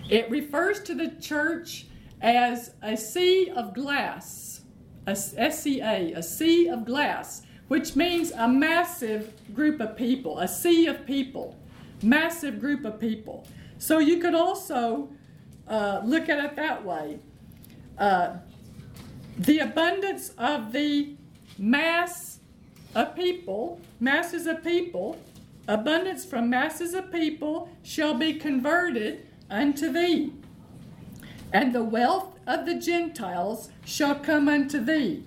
[0.08, 1.88] it refers to the church
[2.22, 4.62] as a sea of glass,
[5.06, 10.86] a SCA, a sea of glass, which means a massive group of people, a sea
[10.86, 11.56] of people,
[12.02, 13.46] massive group of people.
[13.78, 15.10] So you could also
[15.68, 17.20] uh, look at it that way.
[17.98, 18.38] Uh,
[19.38, 21.14] the abundance of the
[21.58, 22.40] mass
[22.94, 25.18] of people, masses of people,
[25.68, 30.32] abundance from masses of people shall be converted unto thee.
[31.52, 35.24] And the wealth of the Gentiles shall come unto thee.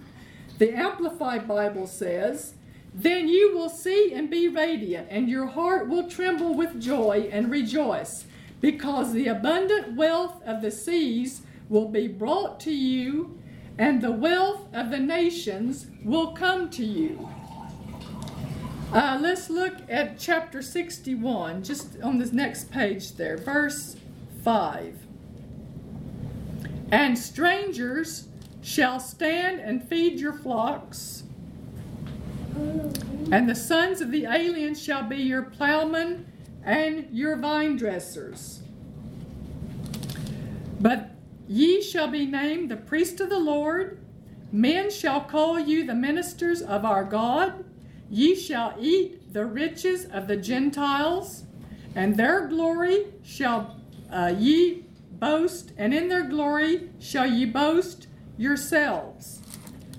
[0.61, 2.53] The Amplified Bible says,
[2.93, 7.49] Then you will see and be radiant, and your heart will tremble with joy and
[7.49, 8.25] rejoice,
[8.59, 13.39] because the abundant wealth of the seas will be brought to you,
[13.79, 17.27] and the wealth of the nations will come to you.
[18.93, 23.95] Uh, let's look at chapter 61, just on this next page there, verse
[24.43, 24.95] 5.
[26.91, 28.27] And strangers
[28.61, 31.23] shall stand and feed your flocks,
[33.31, 36.25] and the sons of the aliens shall be your plowmen
[36.63, 38.61] and your vine dressers.
[40.79, 41.11] But
[41.47, 43.99] ye shall be named the priest of the Lord.
[44.51, 47.63] Men shall call you the ministers of our God.
[48.09, 51.43] Ye shall eat the riches of the Gentiles,
[51.95, 53.77] and their glory shall
[54.11, 58.07] uh, ye boast, and in their glory shall ye boast
[58.41, 59.39] yourselves.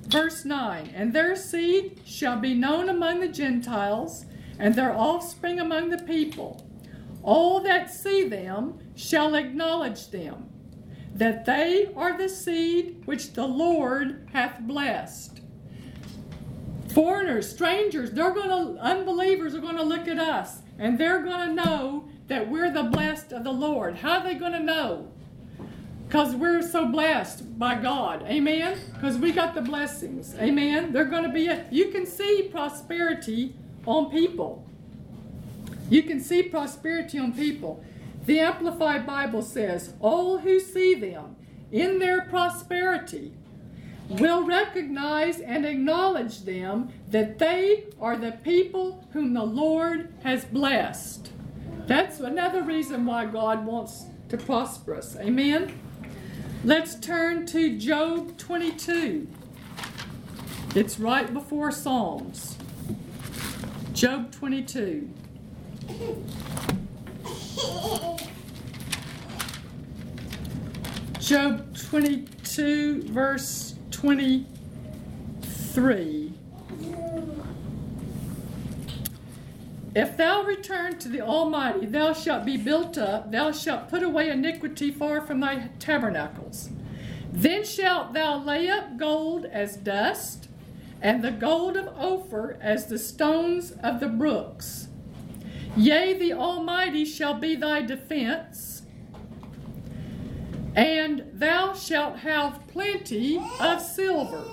[0.09, 4.27] Verse 9 And their seed shall be known among the Gentiles,
[4.59, 6.69] and their offspring among the people.
[7.23, 10.51] All that see them shall acknowledge them,
[11.15, 15.41] that they are the seed which the Lord hath blessed.
[16.93, 21.49] Foreigners, strangers, they're going to, unbelievers are going to look at us, and they're going
[21.49, 23.97] to know that we're the blessed of the Lord.
[23.97, 25.12] How are they going to know?
[26.13, 28.23] Because we're so blessed by God.
[28.25, 28.79] Amen?
[28.93, 30.35] Because we got the blessings.
[30.39, 30.93] Amen?
[30.93, 33.55] They're going to be, a, you can see prosperity
[33.87, 34.63] on people.
[35.89, 37.83] You can see prosperity on people.
[38.27, 41.35] The Amplified Bible says, All who see them
[41.71, 43.33] in their prosperity
[44.11, 51.33] will recognize and acknowledge them that they are the people whom the Lord has blessed.
[51.87, 55.17] That's another reason why God wants to prosper us.
[55.17, 55.73] Amen?
[56.65, 59.27] Let's turn to Job 22.
[60.77, 62.57] It's right before Psalms.
[63.93, 65.11] Job 22.
[71.19, 76.32] Job 22, verse 23.
[79.95, 84.31] If thou return to the Almighty, thou shalt be built up, thou shalt put away
[84.31, 86.71] iniquity far from thy tabernacles.
[87.31, 90.49] Then shalt thou lay up gold as dust,
[91.03, 94.89] and the gold of Ophir as the stones of the brooks.
[95.77, 98.83] Yea, the Almighty shall be thy defense,
[100.75, 104.45] and thou shalt have plenty of silver.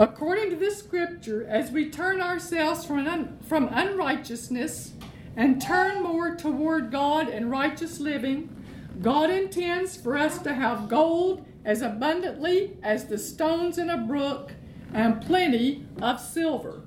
[0.00, 4.94] According to this scripture, as we turn ourselves from, un- from unrighteousness
[5.36, 8.48] and turn more toward God and righteous living,
[9.02, 14.54] God intends for us to have gold as abundantly as the stones in a brook
[14.94, 16.84] and plenty of silver.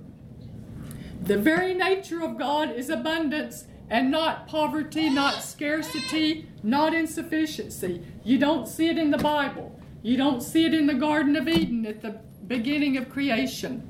[1.22, 8.02] The very nature of God is abundance and not poverty, not scarcity, not insufficiency.
[8.24, 9.80] You don't see it in the Bible.
[10.02, 13.90] You don't see it in the Garden of Eden at the beginning of creation.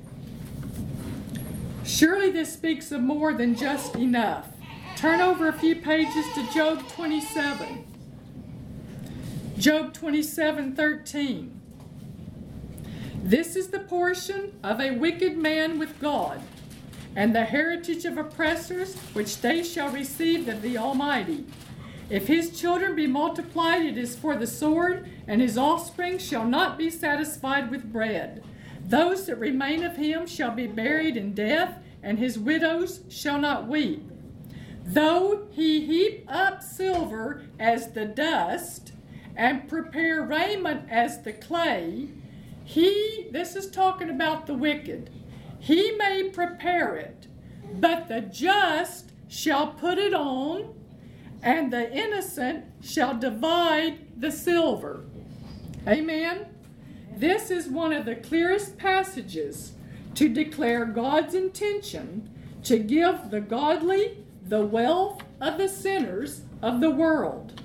[1.83, 4.47] Surely this speaks of more than just enough.
[4.95, 7.85] Turn over a few pages to Job 27.
[9.57, 11.61] Job 27 13.
[13.23, 16.41] This is the portion of a wicked man with God,
[17.15, 21.45] and the heritage of oppressors which they shall receive of the Almighty.
[22.09, 26.77] If his children be multiplied, it is for the sword, and his offspring shall not
[26.77, 28.43] be satisfied with bread.
[28.85, 33.67] Those that remain of him shall be buried in death, and his widows shall not
[33.67, 34.09] weep.
[34.85, 38.91] Though he heap up silver as the dust,
[39.35, 42.09] and prepare raiment as the clay,
[42.63, 45.09] he, this is talking about the wicked,
[45.59, 47.27] he may prepare it,
[47.73, 50.73] but the just shall put it on,
[51.41, 55.05] and the innocent shall divide the silver.
[55.87, 56.45] Amen.
[57.15, 59.73] This is one of the clearest passages
[60.15, 62.29] to declare God's intention
[62.63, 67.61] to give the godly the wealth of the sinners of the world.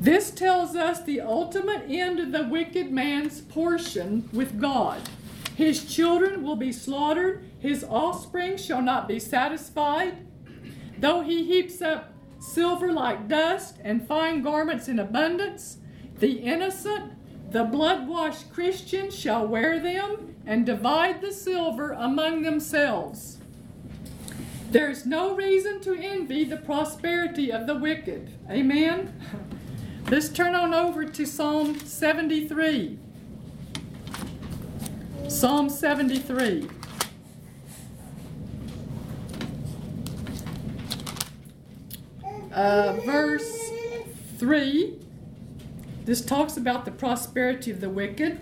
[0.00, 5.02] This tells us the ultimate end of the wicked man's portion with God.
[5.54, 10.26] His children will be slaughtered, his offspring shall not be satisfied.
[10.98, 15.78] Though he heaps up silver like dust and fine garments in abundance,
[16.18, 17.12] the innocent,
[17.50, 23.38] the blood washed Christian shall wear them and divide the silver among themselves.
[24.70, 28.30] There is no reason to envy the prosperity of the wicked.
[28.50, 29.14] Amen.
[30.10, 32.98] Let's turn on over to Psalm 73.
[35.28, 36.68] Psalm 73.
[42.52, 43.70] Uh, verse
[44.38, 45.03] 3.
[46.04, 48.40] This talks about the prosperity of the wicked.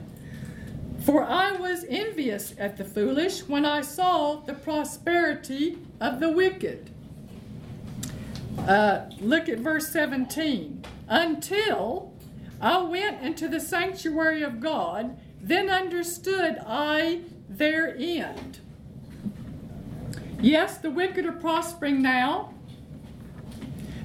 [1.04, 6.90] For I was envious at the foolish when I saw the prosperity of the wicked.
[8.58, 10.84] Uh, look at verse 17.
[11.08, 12.12] Until
[12.60, 18.60] I went into the sanctuary of God, then understood I their end.
[20.40, 22.54] Yes, the wicked are prospering now,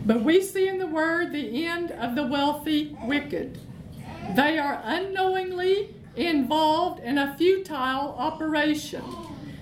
[0.08, 3.60] but we see in the word the end of the wealthy wicked.
[4.36, 9.03] They are unknowingly involved in a futile operation.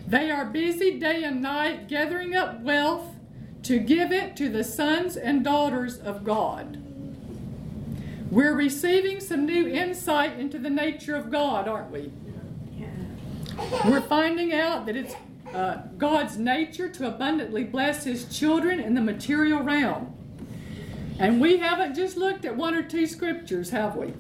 [0.08, 3.16] They are busy day and night gathering up wealth
[3.64, 6.80] to give it to the sons and daughters of God.
[8.30, 12.12] We're receiving some new insight into the nature of God, aren't we?
[13.84, 15.16] We're finding out that it's
[15.56, 20.16] uh, God's nature to abundantly bless His children in the material realm.
[21.18, 24.14] And we haven't just looked at one or two scriptures, have we?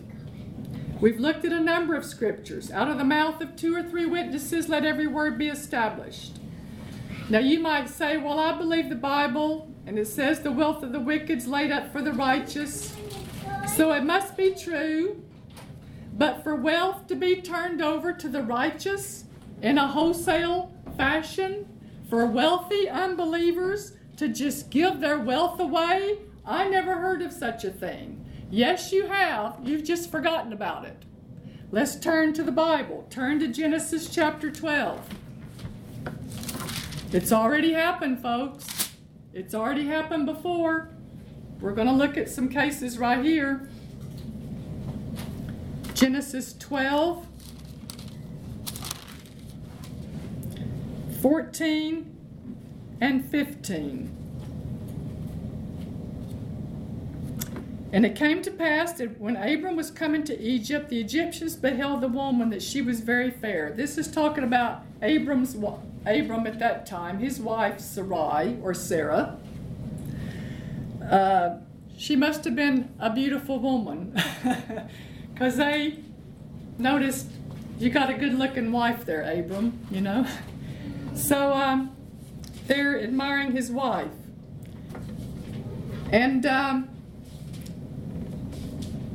[1.02, 2.72] We've looked at a number of scriptures.
[2.72, 6.40] Out of the mouth of two or three witnesses, let every word be established.
[7.30, 10.94] Now, you might say, Well, I believe the Bible, and it says the wealth of
[10.94, 12.96] the wicked's laid up for the righteous.
[13.76, 15.22] So it must be true.
[16.14, 19.26] But for wealth to be turned over to the righteous
[19.62, 21.68] in a wholesale fashion,
[22.10, 27.72] for wealthy unbelievers to just give their wealth away, I never heard of such a
[27.72, 28.24] thing.
[28.52, 29.58] Yes, you have.
[29.64, 31.04] You've just forgotten about it.
[31.72, 33.08] Let's turn to the Bible.
[33.10, 35.10] Turn to Genesis chapter 12.
[37.12, 38.92] It's already happened, folks.
[39.34, 40.90] It's already happened before.
[41.60, 43.70] We're going to look at some cases right here.
[45.96, 47.26] Genesis 12,
[51.22, 52.18] 14,
[53.02, 54.25] and 15.
[57.96, 62.02] And it came to pass that when Abram was coming to Egypt, the Egyptians beheld
[62.02, 63.72] the woman that she was very fair.
[63.72, 65.56] This is talking about Abram's
[66.06, 69.38] Abram at that time, his wife Sarai or Sarah.
[71.10, 71.60] Uh,
[71.98, 74.22] she must have been a beautiful woman
[75.34, 76.00] because they
[76.78, 77.28] noticed
[77.80, 80.28] you got a good looking wife there, Abram, you know.
[81.14, 81.96] So um,
[82.68, 84.12] they're admiring his wife.
[86.12, 86.90] And um,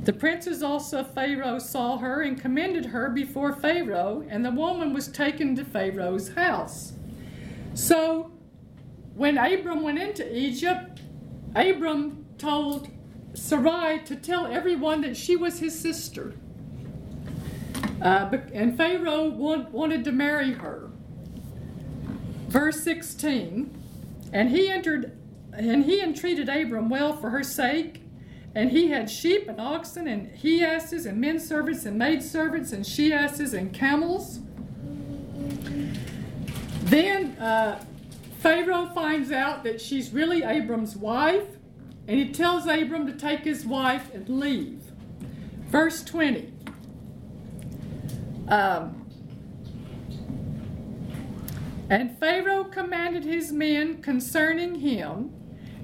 [0.02, 5.08] the princes also Pharaoh saw her and commended her before Pharaoh, and the woman was
[5.08, 6.94] taken to Pharaoh's house.
[7.74, 8.32] So
[9.14, 11.00] when Abram went into Egypt,
[11.54, 12.88] Abram told
[13.34, 16.34] Sarai to tell everyone that she was his sister.
[18.00, 20.88] Uh, and Pharaoh want, wanted to marry her.
[22.48, 23.70] Verse 16,
[24.32, 25.16] and he entered
[25.52, 27.99] and he entreated Abram well for her sake,
[28.54, 32.72] and he had sheep and oxen and he asses and men servants and maid servants
[32.72, 34.40] and she asses and camels.
[36.82, 37.84] Then uh,
[38.40, 41.46] Pharaoh finds out that she's really Abram's wife,
[42.08, 44.80] and he tells Abram to take his wife and leave.
[45.68, 46.52] Verse 20.
[48.48, 49.06] Um,
[51.88, 55.32] and Pharaoh commanded his men concerning him,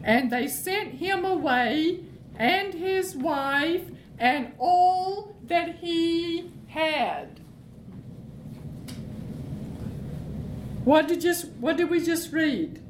[0.03, 2.01] and they sent him away
[2.39, 3.83] and his wife
[4.19, 7.41] and all that he had.
[10.85, 12.81] What did just what did we just read?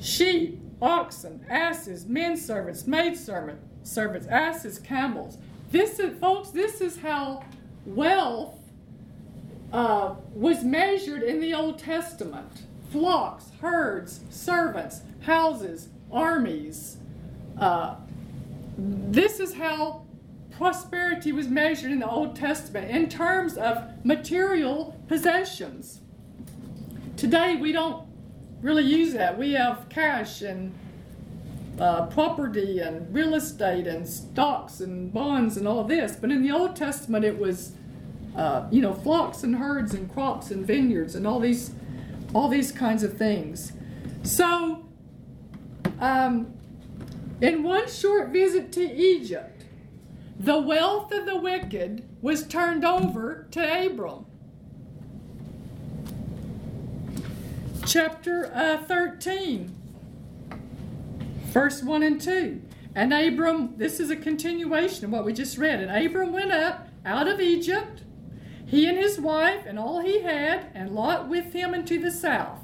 [0.00, 5.38] Sheep, oxen, asses, men servants, maid servant, servants, asses, camels.
[5.70, 7.44] This is, folks, this is how
[7.84, 8.58] wealth
[9.72, 16.98] uh, was measured in the Old Testament flocks, herds, servants, houses, armies.
[17.58, 17.96] Uh,
[18.78, 20.06] this is how
[20.50, 26.00] prosperity was measured in the Old Testament in terms of material possessions.
[27.16, 28.06] Today, we don't
[28.60, 29.38] really use that.
[29.38, 30.74] We have cash and
[31.78, 36.16] uh, property and real estate and stocks and bonds and all this.
[36.16, 37.72] But in the Old Testament, it was,
[38.34, 41.72] uh, you know, flocks and herds and crops and vineyards and all these,
[42.34, 43.72] all these kinds of things.
[44.22, 44.86] So,
[46.00, 46.55] um,
[47.40, 49.64] in one short visit to Egypt,
[50.38, 54.26] the wealth of the wicked was turned over to Abram.
[57.86, 59.74] Chapter uh, 13,
[61.46, 62.62] verse 1 and 2.
[62.94, 65.80] And Abram, this is a continuation of what we just read.
[65.80, 68.02] And Abram went up out of Egypt,
[68.66, 72.60] he and his wife, and all he had, and Lot with him into the south.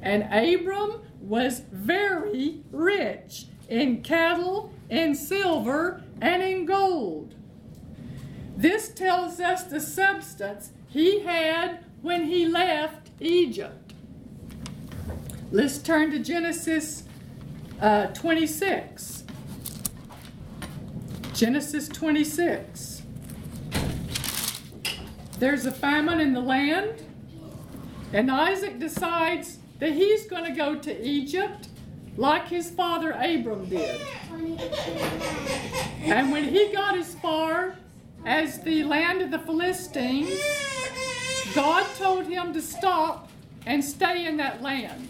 [0.00, 7.34] And Abram was very rich in cattle, in silver, and in gold.
[8.56, 13.94] This tells us the substance he had when he left Egypt.
[15.50, 17.04] Let's turn to Genesis
[17.80, 19.24] uh, 26.
[21.34, 23.02] Genesis 26.
[25.38, 27.04] There's a famine in the land,
[28.12, 31.68] and Isaac decides that he's going to go to Egypt
[32.16, 34.00] like his father Abram did.
[36.02, 37.76] And when he got as far
[38.24, 40.40] as the land of the Philistines,
[41.54, 43.30] God told him to stop
[43.66, 45.08] and stay in that land.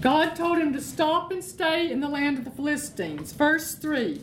[0.00, 3.32] God told him to stop and stay in the land of the Philistines.
[3.32, 4.20] Verse 3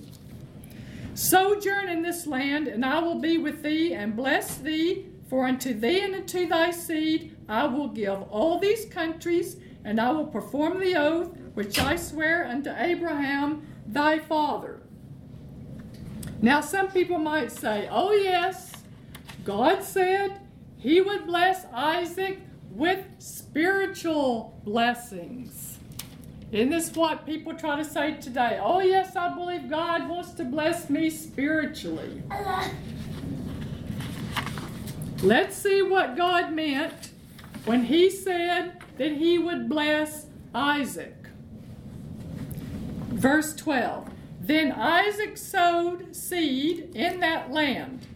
[1.16, 5.74] Sojourn in this land, and I will be with thee and bless thee, for unto
[5.74, 10.80] thee and unto thy seed I will give all these countries, and I will perform
[10.80, 14.82] the oath which I swear unto Abraham thy father.
[16.42, 18.74] Now, some people might say, oh, yes,
[19.46, 20.42] God said
[20.78, 22.40] he would bless Isaac
[22.72, 25.78] with spiritual blessings.
[26.52, 28.60] Isn't this what people try to say today?
[28.62, 32.22] Oh, yes, I believe God wants to bless me spiritually.
[35.22, 37.12] Let's see what God meant
[37.66, 41.16] when he said that he would bless Isaac.
[43.10, 44.10] Verse 12
[44.42, 48.08] Then Isaac sowed seed in that land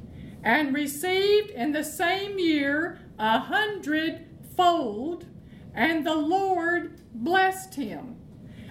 [0.43, 5.25] and received in the same year a hundredfold,
[5.73, 8.15] and the Lord blessed him.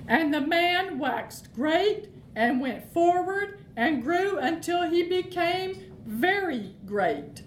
[0.07, 7.43] And the man waxed great and went forward and grew until he became very great.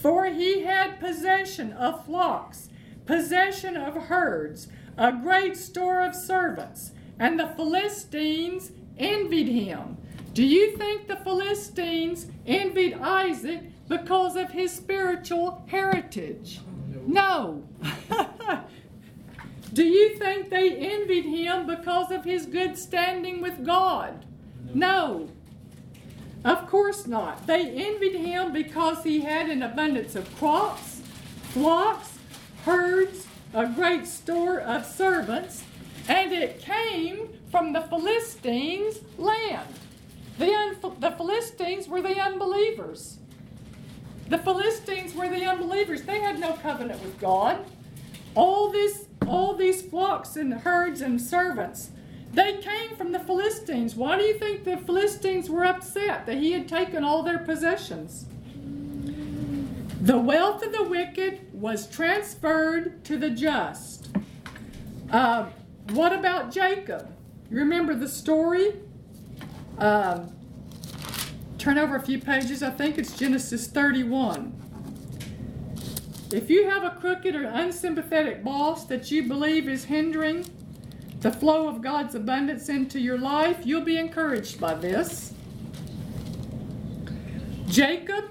[0.00, 2.67] For he had possession of flocks,
[3.08, 9.96] possession of herds, a great store of servants, and the Philistines envied him.
[10.34, 16.60] Do you think the Philistines envied Isaac because of his spiritual heritage?
[17.06, 17.66] No.
[19.72, 24.26] Do you think they envied him because of his good standing with God?
[24.74, 25.30] No.
[26.44, 27.46] Of course not.
[27.46, 31.00] They envied him because he had an abundance of crops,
[31.52, 32.17] flocks,
[32.68, 35.64] herds, a great store of servants,
[36.06, 39.68] and it came from the Philistines' land.
[40.38, 43.16] The, the Philistines were the unbelievers.
[44.28, 46.02] The Philistines were the unbelievers.
[46.02, 47.64] They had no covenant with God.
[48.34, 51.90] All this, all these flocks and herds and servants,
[52.34, 53.94] they came from the Philistines.
[53.94, 58.26] Why do you think the Philistines were upset that he had taken all their possessions?
[60.02, 64.08] The wealth of the wicked was transferred to the just.
[65.10, 65.46] Uh,
[65.90, 67.12] what about Jacob?
[67.50, 68.74] You remember the story?
[69.78, 70.32] Um,
[71.58, 72.62] turn over a few pages.
[72.62, 74.54] I think it's Genesis 31.
[76.32, 80.44] If you have a crooked or unsympathetic boss that you believe is hindering
[81.20, 85.32] the flow of God's abundance into your life, you'll be encouraged by this.
[87.66, 88.26] Jacob,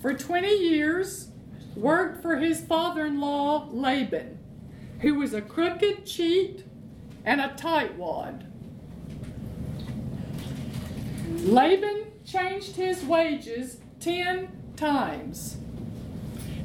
[0.00, 1.28] for 20 years,
[1.76, 4.38] worked for his father in law, Laban,
[5.00, 6.64] who was a crooked cheat
[7.24, 8.46] and a tightwad.
[11.44, 15.56] Laban changed his wages ten times.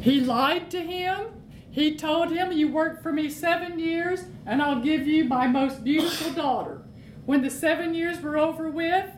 [0.01, 1.27] He lied to him,
[1.71, 5.83] he told him, You worked for me seven years, and I'll give you my most
[5.83, 6.81] beautiful daughter.
[7.25, 9.09] When the seven years were over with,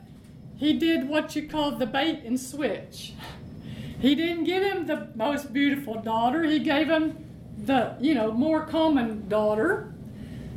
[0.58, 3.14] he did what you call the bait and switch.
[4.02, 7.24] He didn't give him the most beautiful daughter, he gave him
[7.58, 9.94] the, you know, more common daughter.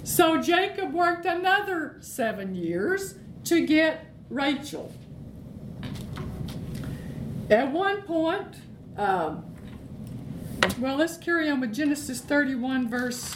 [0.02, 4.92] So Jacob worked another seven years to get Rachel.
[7.50, 8.56] At one point,
[8.96, 9.44] um,
[10.78, 13.34] well, let's carry on with Genesis 31, verse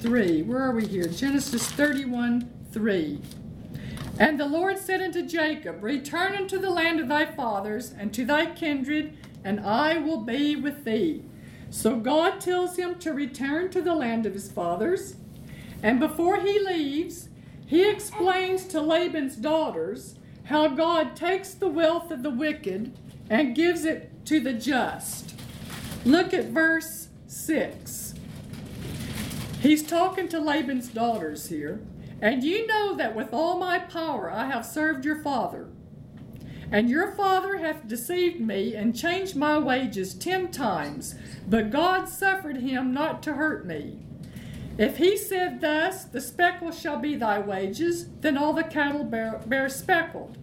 [0.00, 0.42] 3.
[0.42, 1.06] Where are we here?
[1.06, 3.20] Genesis 31, 3.
[4.18, 8.24] And the Lord said unto Jacob, Return unto the land of thy fathers and to
[8.24, 9.16] thy kindred,
[9.46, 11.22] and I will be with thee.
[11.70, 15.14] So God tells him to return to the land of his fathers.
[15.84, 17.28] And before he leaves,
[17.64, 20.16] he explains to Laban's daughters
[20.46, 22.98] how God takes the wealth of the wicked
[23.30, 25.34] and gives it to the just.
[26.04, 28.14] Look at verse 6.
[29.60, 31.80] He's talking to Laban's daughters here.
[32.20, 35.68] And you know that with all my power I have served your father.
[36.70, 41.14] And your father hath deceived me and changed my wages ten times,
[41.48, 43.98] but God suffered him not to hurt me.
[44.78, 49.40] If he said thus, The speckle shall be thy wages, then all the cattle bear,
[49.46, 50.36] bear speckled.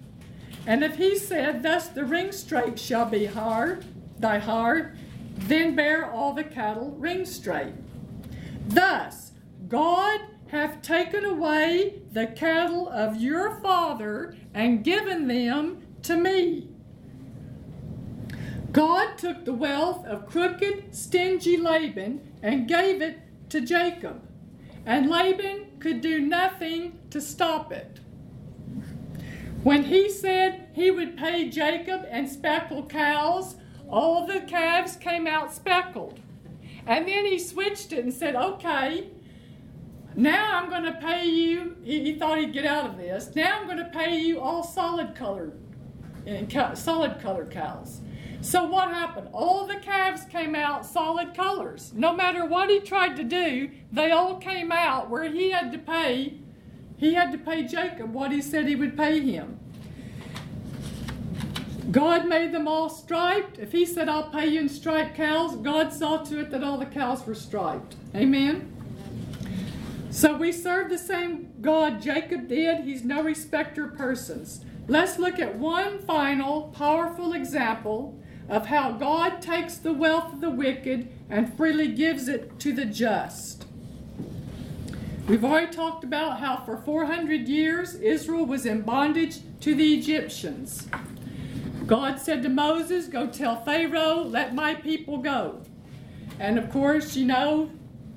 [0.65, 3.85] And if he said, Thus the ringstraked shall be hard,
[4.17, 4.97] thy hard,
[5.35, 7.75] then bear all the cattle ringstraked.
[8.67, 9.33] Thus
[9.67, 16.69] God hath taken away the cattle of your father and given them to me.
[18.71, 24.21] God took the wealth of crooked, stingy Laban and gave it to Jacob,
[24.85, 27.99] and Laban could do nothing to stop it.
[29.63, 33.55] When he said he would pay Jacob and speckled cows,
[33.89, 36.19] all the calves came out speckled.
[36.85, 39.07] And then he switched it and said, okay,
[40.15, 41.77] now I'm going to pay you.
[41.83, 43.33] He, thought he'd get out of this.
[43.35, 45.57] Now I'm going to pay you all solid colored,
[46.75, 48.01] solid colored cows.
[48.41, 49.29] So what happened?
[49.31, 51.93] All the calves came out solid colors.
[51.95, 55.77] No matter what he tried to do, they all came out where he had to
[55.77, 56.39] pay
[57.03, 59.59] he had to pay Jacob what he said he would pay him.
[61.91, 63.59] God made them all striped.
[63.59, 66.77] If he said, I'll pay you in striped cows, God saw to it that all
[66.77, 67.95] the cows were striped.
[68.15, 68.71] Amen?
[70.11, 72.85] So we serve the same God Jacob did.
[72.85, 74.63] He's no respecter of persons.
[74.87, 78.19] Let's look at one final powerful example
[78.49, 82.85] of how God takes the wealth of the wicked and freely gives it to the
[82.85, 83.65] just.
[85.27, 90.89] We've already talked about how for 400 years Israel was in bondage to the Egyptians.
[91.87, 95.61] God said to Moses, Go tell Pharaoh, let my people go.
[96.39, 97.71] And of course, you know,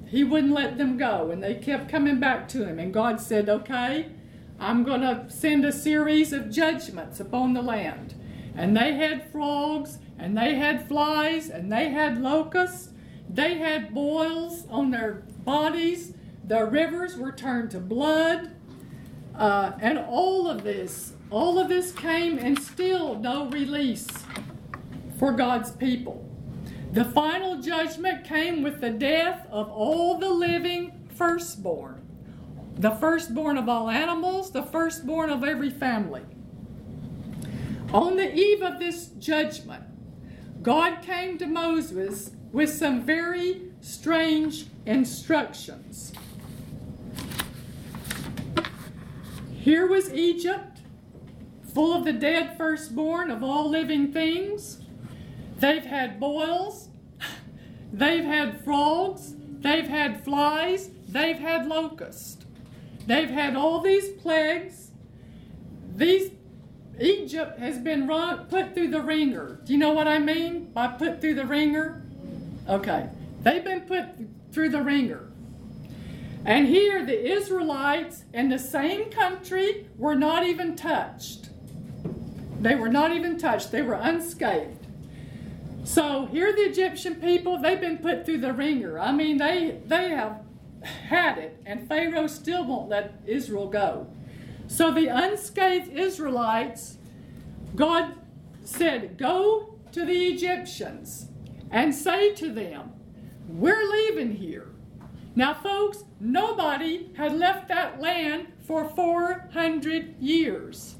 [0.06, 2.80] he wouldn't let them go, and they kept coming back to him.
[2.80, 4.10] And God said, Okay,
[4.58, 8.14] I'm going to send a series of judgments upon the land.
[8.54, 12.90] And they had frogs, and they had flies, and they had locusts.
[13.28, 16.14] They had boils on their bodies
[16.46, 18.52] the rivers were turned to blood.
[19.34, 24.06] Uh, and all of this, all of this came and still no release
[25.18, 26.24] for God's people.
[26.92, 32.05] The final judgment came with the death of all the living firstborn.
[32.78, 36.22] The firstborn of all animals, the firstborn of every family.
[37.92, 39.84] On the eve of this judgment,
[40.62, 46.12] God came to Moses with some very strange instructions.
[49.54, 50.80] Here was Egypt,
[51.72, 54.82] full of the dead firstborn of all living things.
[55.58, 56.90] They've had boils,
[57.90, 62.35] they've had frogs, they've had flies, they've had locusts.
[63.06, 64.90] They've had all these plagues.
[65.94, 66.32] These
[67.00, 69.60] Egypt has been run, put through the wringer.
[69.64, 72.02] Do you know what I mean by put through the wringer?
[72.68, 73.08] Okay.
[73.42, 74.06] They've been put
[74.52, 75.30] through the wringer.
[76.44, 81.48] And here the Israelites in the same country were not even touched.
[82.60, 84.86] They were not even touched, they were unscathed.
[85.84, 88.98] So here the Egyptian people, they've been put through the wringer.
[88.98, 90.40] I mean, they they have
[90.86, 94.06] had it, and Pharaoh still won't let Israel go.
[94.68, 96.98] So the unscathed Israelites,
[97.74, 98.14] God
[98.64, 101.26] said, Go to the Egyptians
[101.70, 102.92] and say to them,
[103.48, 104.68] We're leaving here.
[105.34, 110.96] Now, folks, nobody had left that land for 400 years.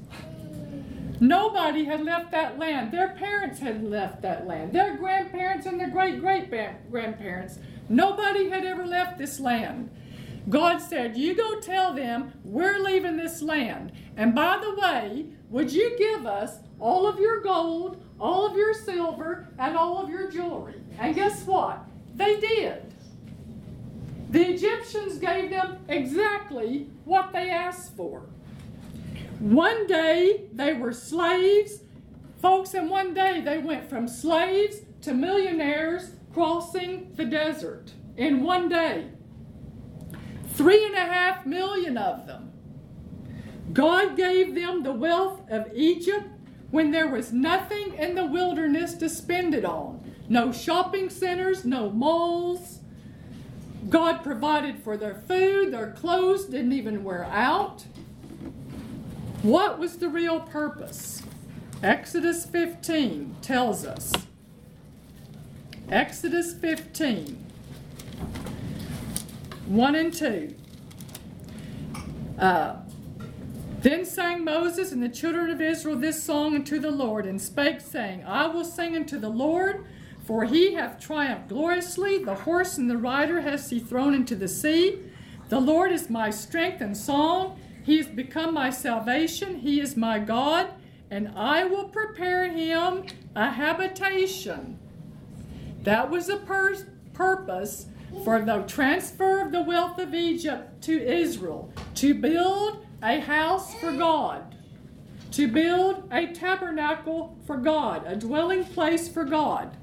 [1.19, 2.91] Nobody had left that land.
[2.91, 4.73] Their parents had left that land.
[4.73, 6.51] Their grandparents and their great great
[6.91, 7.57] grandparents.
[7.89, 9.89] Nobody had ever left this land.
[10.49, 13.91] God said, You go tell them we're leaving this land.
[14.15, 18.73] And by the way, would you give us all of your gold, all of your
[18.73, 20.81] silver, and all of your jewelry?
[20.99, 21.85] And guess what?
[22.15, 22.93] They did.
[24.29, 28.23] The Egyptians gave them exactly what they asked for.
[29.39, 31.81] One day they were slaves,
[32.41, 38.69] folks, and one day they went from slaves to millionaires crossing the desert in one
[38.69, 39.09] day.
[40.49, 42.51] Three and a half million of them.
[43.73, 46.27] God gave them the wealth of Egypt
[46.71, 50.03] when there was nothing in the wilderness to spend it on.
[50.29, 52.79] No shopping centers, no malls.
[53.89, 57.85] God provided for their food, their clothes didn't even wear out.
[59.43, 61.21] What was the real purpose?
[61.81, 64.11] Exodus 15 tells us.
[65.89, 67.45] Exodus 15,
[69.67, 70.55] 1 and 2.
[72.37, 72.75] Uh,
[73.79, 77.79] then sang Moses and the children of Israel this song unto the Lord, and spake,
[77.79, 79.85] saying, I will sing unto the Lord,
[80.25, 82.21] for he hath triumphed gloriously.
[82.21, 84.99] The horse and the rider has he thrown into the sea.
[85.47, 87.61] The Lord is my strength and song.
[87.81, 89.59] He has become my salvation.
[89.59, 90.67] He is my God,
[91.09, 93.05] and I will prepare him
[93.37, 94.79] a habitation.
[95.87, 97.85] That was the pur- purpose
[98.25, 103.93] for the transfer of the wealth of Egypt to Israel to build a house for
[103.93, 104.53] God,
[105.31, 109.77] to build a tabernacle for God, a dwelling place for God.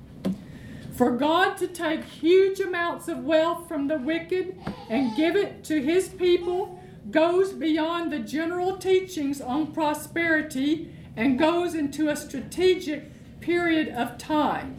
[0.95, 4.59] For God to take huge amounts of wealth from the wicked
[4.91, 11.75] and give it to his people goes beyond the general teachings on prosperity and goes
[11.75, 14.77] into a strategic period of time.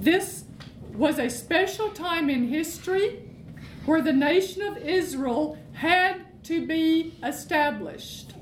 [0.00, 0.43] This
[0.94, 3.22] was a special time in history
[3.84, 8.34] where the nation of Israel had to be established.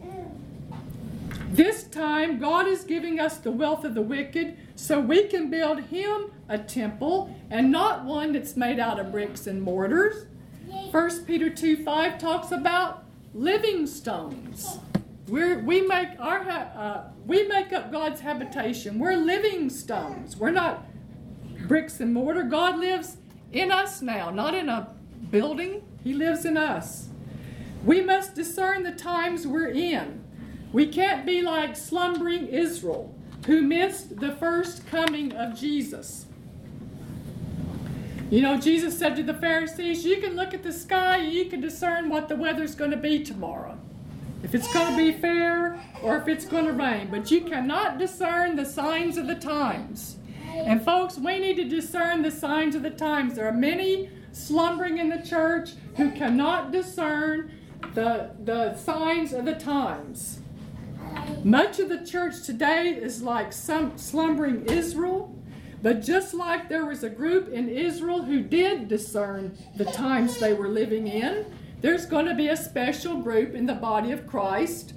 [1.51, 5.81] This time, God is giving us the wealth of the wicked so we can build
[5.81, 10.27] Him a temple and not one that's made out of bricks and mortars.
[10.91, 14.79] 1 Peter 2 5 talks about living stones.
[15.29, 18.99] We're, we make our uh, we make up God's habitation.
[18.99, 20.37] We're living stones.
[20.37, 20.87] We're not
[21.73, 22.43] bricks and mortar.
[22.43, 23.17] God lives
[23.51, 24.95] in us now, not in a
[25.31, 25.83] building.
[26.05, 27.09] He lives in us.
[27.83, 30.23] We must discern the times we're in.
[30.71, 33.15] We can't be like slumbering Israel,
[33.47, 36.27] who missed the first coming of Jesus.
[38.29, 41.63] You know, Jesus said to the Pharisees, You can look at the sky you can
[41.63, 43.79] discern what the weather's going to be tomorrow.
[44.43, 47.09] If it's going to be fair or if it's going to rain.
[47.11, 50.19] But you cannot discern the signs of the times.
[50.55, 53.35] And folks, we need to discern the signs of the times.
[53.35, 57.51] There are many slumbering in the church who cannot discern
[57.95, 60.41] the, the signs of the times.
[61.45, 65.35] Much of the church today is like some slumbering Israel,
[65.83, 70.55] but just like there was a group in Israel who did discern the times they
[70.55, 71.45] were living in,
[71.81, 74.95] there's going to be a special group in the body of Christ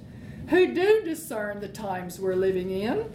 [0.48, 3.10] who do discern the times we're living in.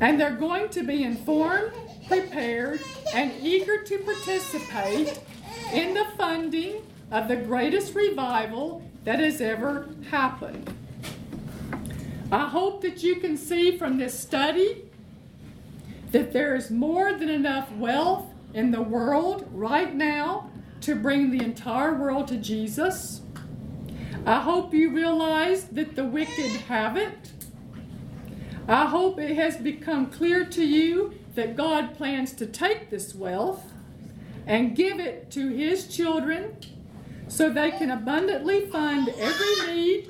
[0.00, 1.72] And they're going to be informed,
[2.06, 2.80] prepared,
[3.14, 5.20] and eager to participate
[5.72, 10.72] in the funding of the greatest revival that has ever happened.
[12.30, 14.84] I hope that you can see from this study
[16.12, 20.50] that there is more than enough wealth in the world right now
[20.82, 23.22] to bring the entire world to Jesus.
[24.26, 27.32] I hope you realize that the wicked have it.
[28.68, 33.64] I hope it has become clear to you that God plans to take this wealth
[34.46, 36.54] and give it to His children
[37.28, 40.08] so they can abundantly fund every need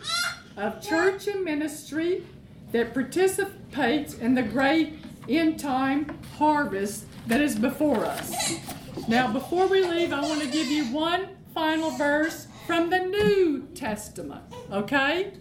[0.57, 2.25] of church and ministry
[2.73, 4.95] that participates in the great
[5.29, 8.59] end time harvest that is before us.
[9.07, 13.69] Now, before we leave, I want to give you one final verse from the New
[13.75, 14.43] Testament,
[14.73, 15.33] okay?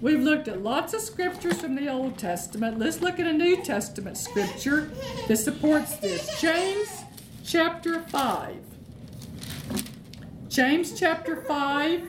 [0.00, 2.78] We've looked at lots of scriptures from the Old Testament.
[2.78, 4.92] Let's look at a New Testament scripture
[5.26, 6.40] that supports this.
[6.40, 7.02] James
[7.44, 8.56] chapter 5.
[10.48, 12.02] James chapter 5,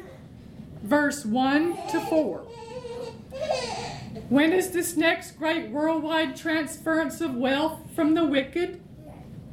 [0.84, 2.38] verse 1 to 4.
[4.30, 8.82] When is this next great worldwide transference of wealth from the wicked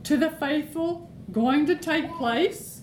[0.05, 2.83] to the faithful going to take place?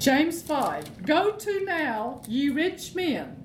[0.00, 3.44] James 5 Go to now, ye rich men,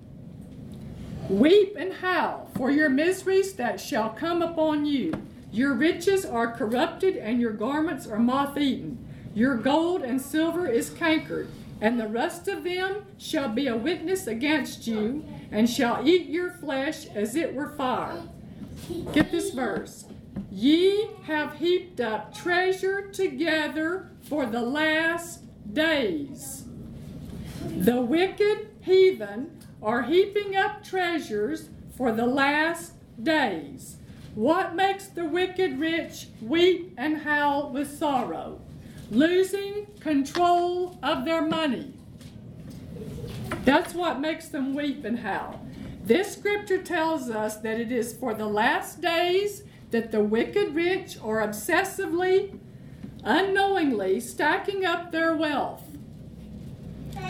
[1.29, 5.13] weep and howl for your miseries that shall come upon you.
[5.51, 8.97] Your riches are corrupted, and your garments are moth eaten.
[9.35, 11.47] Your gold and silver is cankered,
[11.79, 16.51] and the rust of them shall be a witness against you, and shall eat your
[16.51, 18.21] flesh as it were fire.
[19.13, 20.05] Get this verse.
[20.51, 26.65] Ye have heaped up treasure together for the last days.
[27.65, 33.97] The wicked heathen are heaping up treasures for the last days.
[34.33, 38.61] What makes the wicked rich weep and howl with sorrow?
[39.11, 41.93] Losing control of their money.
[43.65, 45.63] That's what makes them weep and howl.
[46.03, 51.17] This scripture tells us that it is for the last days that the wicked rich
[51.23, 52.57] are obsessively,
[53.23, 55.92] unknowingly stacking up their wealth.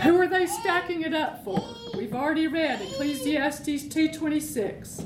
[0.01, 1.63] Who are they stacking it up for?
[1.95, 5.05] We've already read Ecclesiastes 2:26.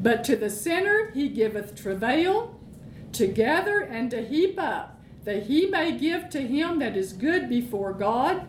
[0.00, 2.58] But to the sinner he giveth travail
[3.12, 7.48] to gather and to heap up, that he may give to him that is good
[7.48, 8.46] before God.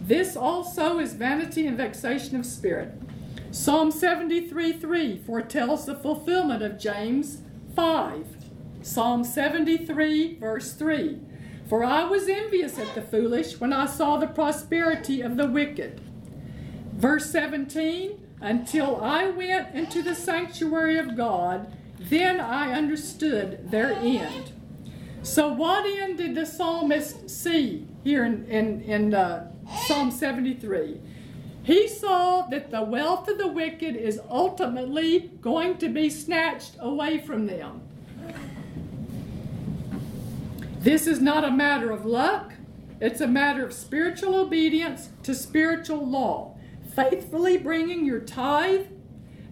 [0.00, 2.92] This also is vanity and vexation of spirit.
[3.52, 7.42] Psalm 73 3 foretells the fulfillment of James
[7.76, 8.26] 5.
[8.82, 11.20] Psalm 73, verse 3.
[11.70, 16.00] For I was envious at the foolish when I saw the prosperity of the wicked.
[16.94, 24.50] Verse 17, until I went into the sanctuary of God, then I understood their end.
[25.22, 29.52] So, what end did the psalmist see here in, in, in uh,
[29.86, 31.00] Psalm 73?
[31.62, 37.18] He saw that the wealth of the wicked is ultimately going to be snatched away
[37.18, 37.82] from them.
[40.80, 42.54] This is not a matter of luck,
[43.02, 46.56] it's a matter of spiritual obedience to spiritual law.
[46.96, 48.86] Faithfully bringing your tithe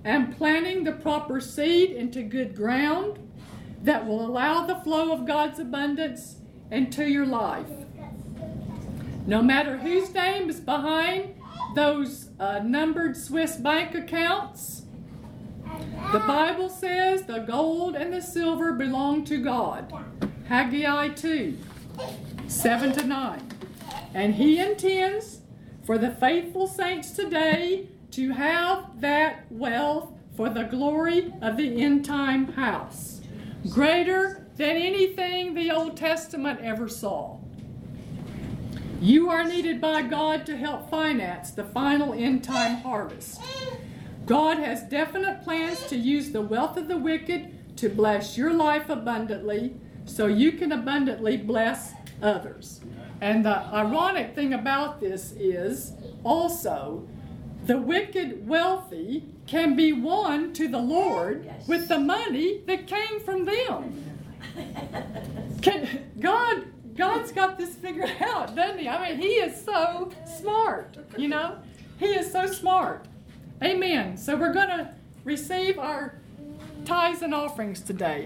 [0.05, 3.19] and planting the proper seed into good ground
[3.83, 6.37] that will allow the flow of God's abundance
[6.71, 7.69] into your life.
[9.27, 11.35] No matter whose name is behind
[11.75, 14.87] those uh, numbered Swiss bank accounts,
[16.11, 19.93] the Bible says the gold and the silver belong to God.
[20.49, 21.59] Haggai 2
[22.47, 23.53] 7 to 9.
[24.15, 25.43] And He intends
[25.85, 32.07] for the faithful saints today to have that wealth for the glory of the end
[32.07, 33.21] time house,
[33.69, 37.37] greater than anything the Old Testament ever saw.
[39.03, 43.43] You are needed by God to help finance the final end time harvest.
[44.25, 48.89] God has definite plans to use the wealth of the wicked to bless your life
[48.89, 49.75] abundantly
[50.09, 51.93] so you can abundantly bless
[52.23, 52.81] others.
[53.21, 55.93] And the ironic thing about this is
[56.25, 57.07] also
[57.67, 63.45] the wicked wealthy can be won to the Lord with the money that came from
[63.45, 64.05] them.
[65.63, 66.65] Can, God,
[66.97, 68.89] God's got this figured out, doesn't he?
[68.89, 70.97] I mean, He is so smart.
[71.17, 71.59] You know,
[71.99, 73.07] He is so smart.
[73.63, 74.17] Amen.
[74.17, 74.91] So we're going to
[75.25, 76.15] receive our
[76.85, 78.17] tithes and offerings today.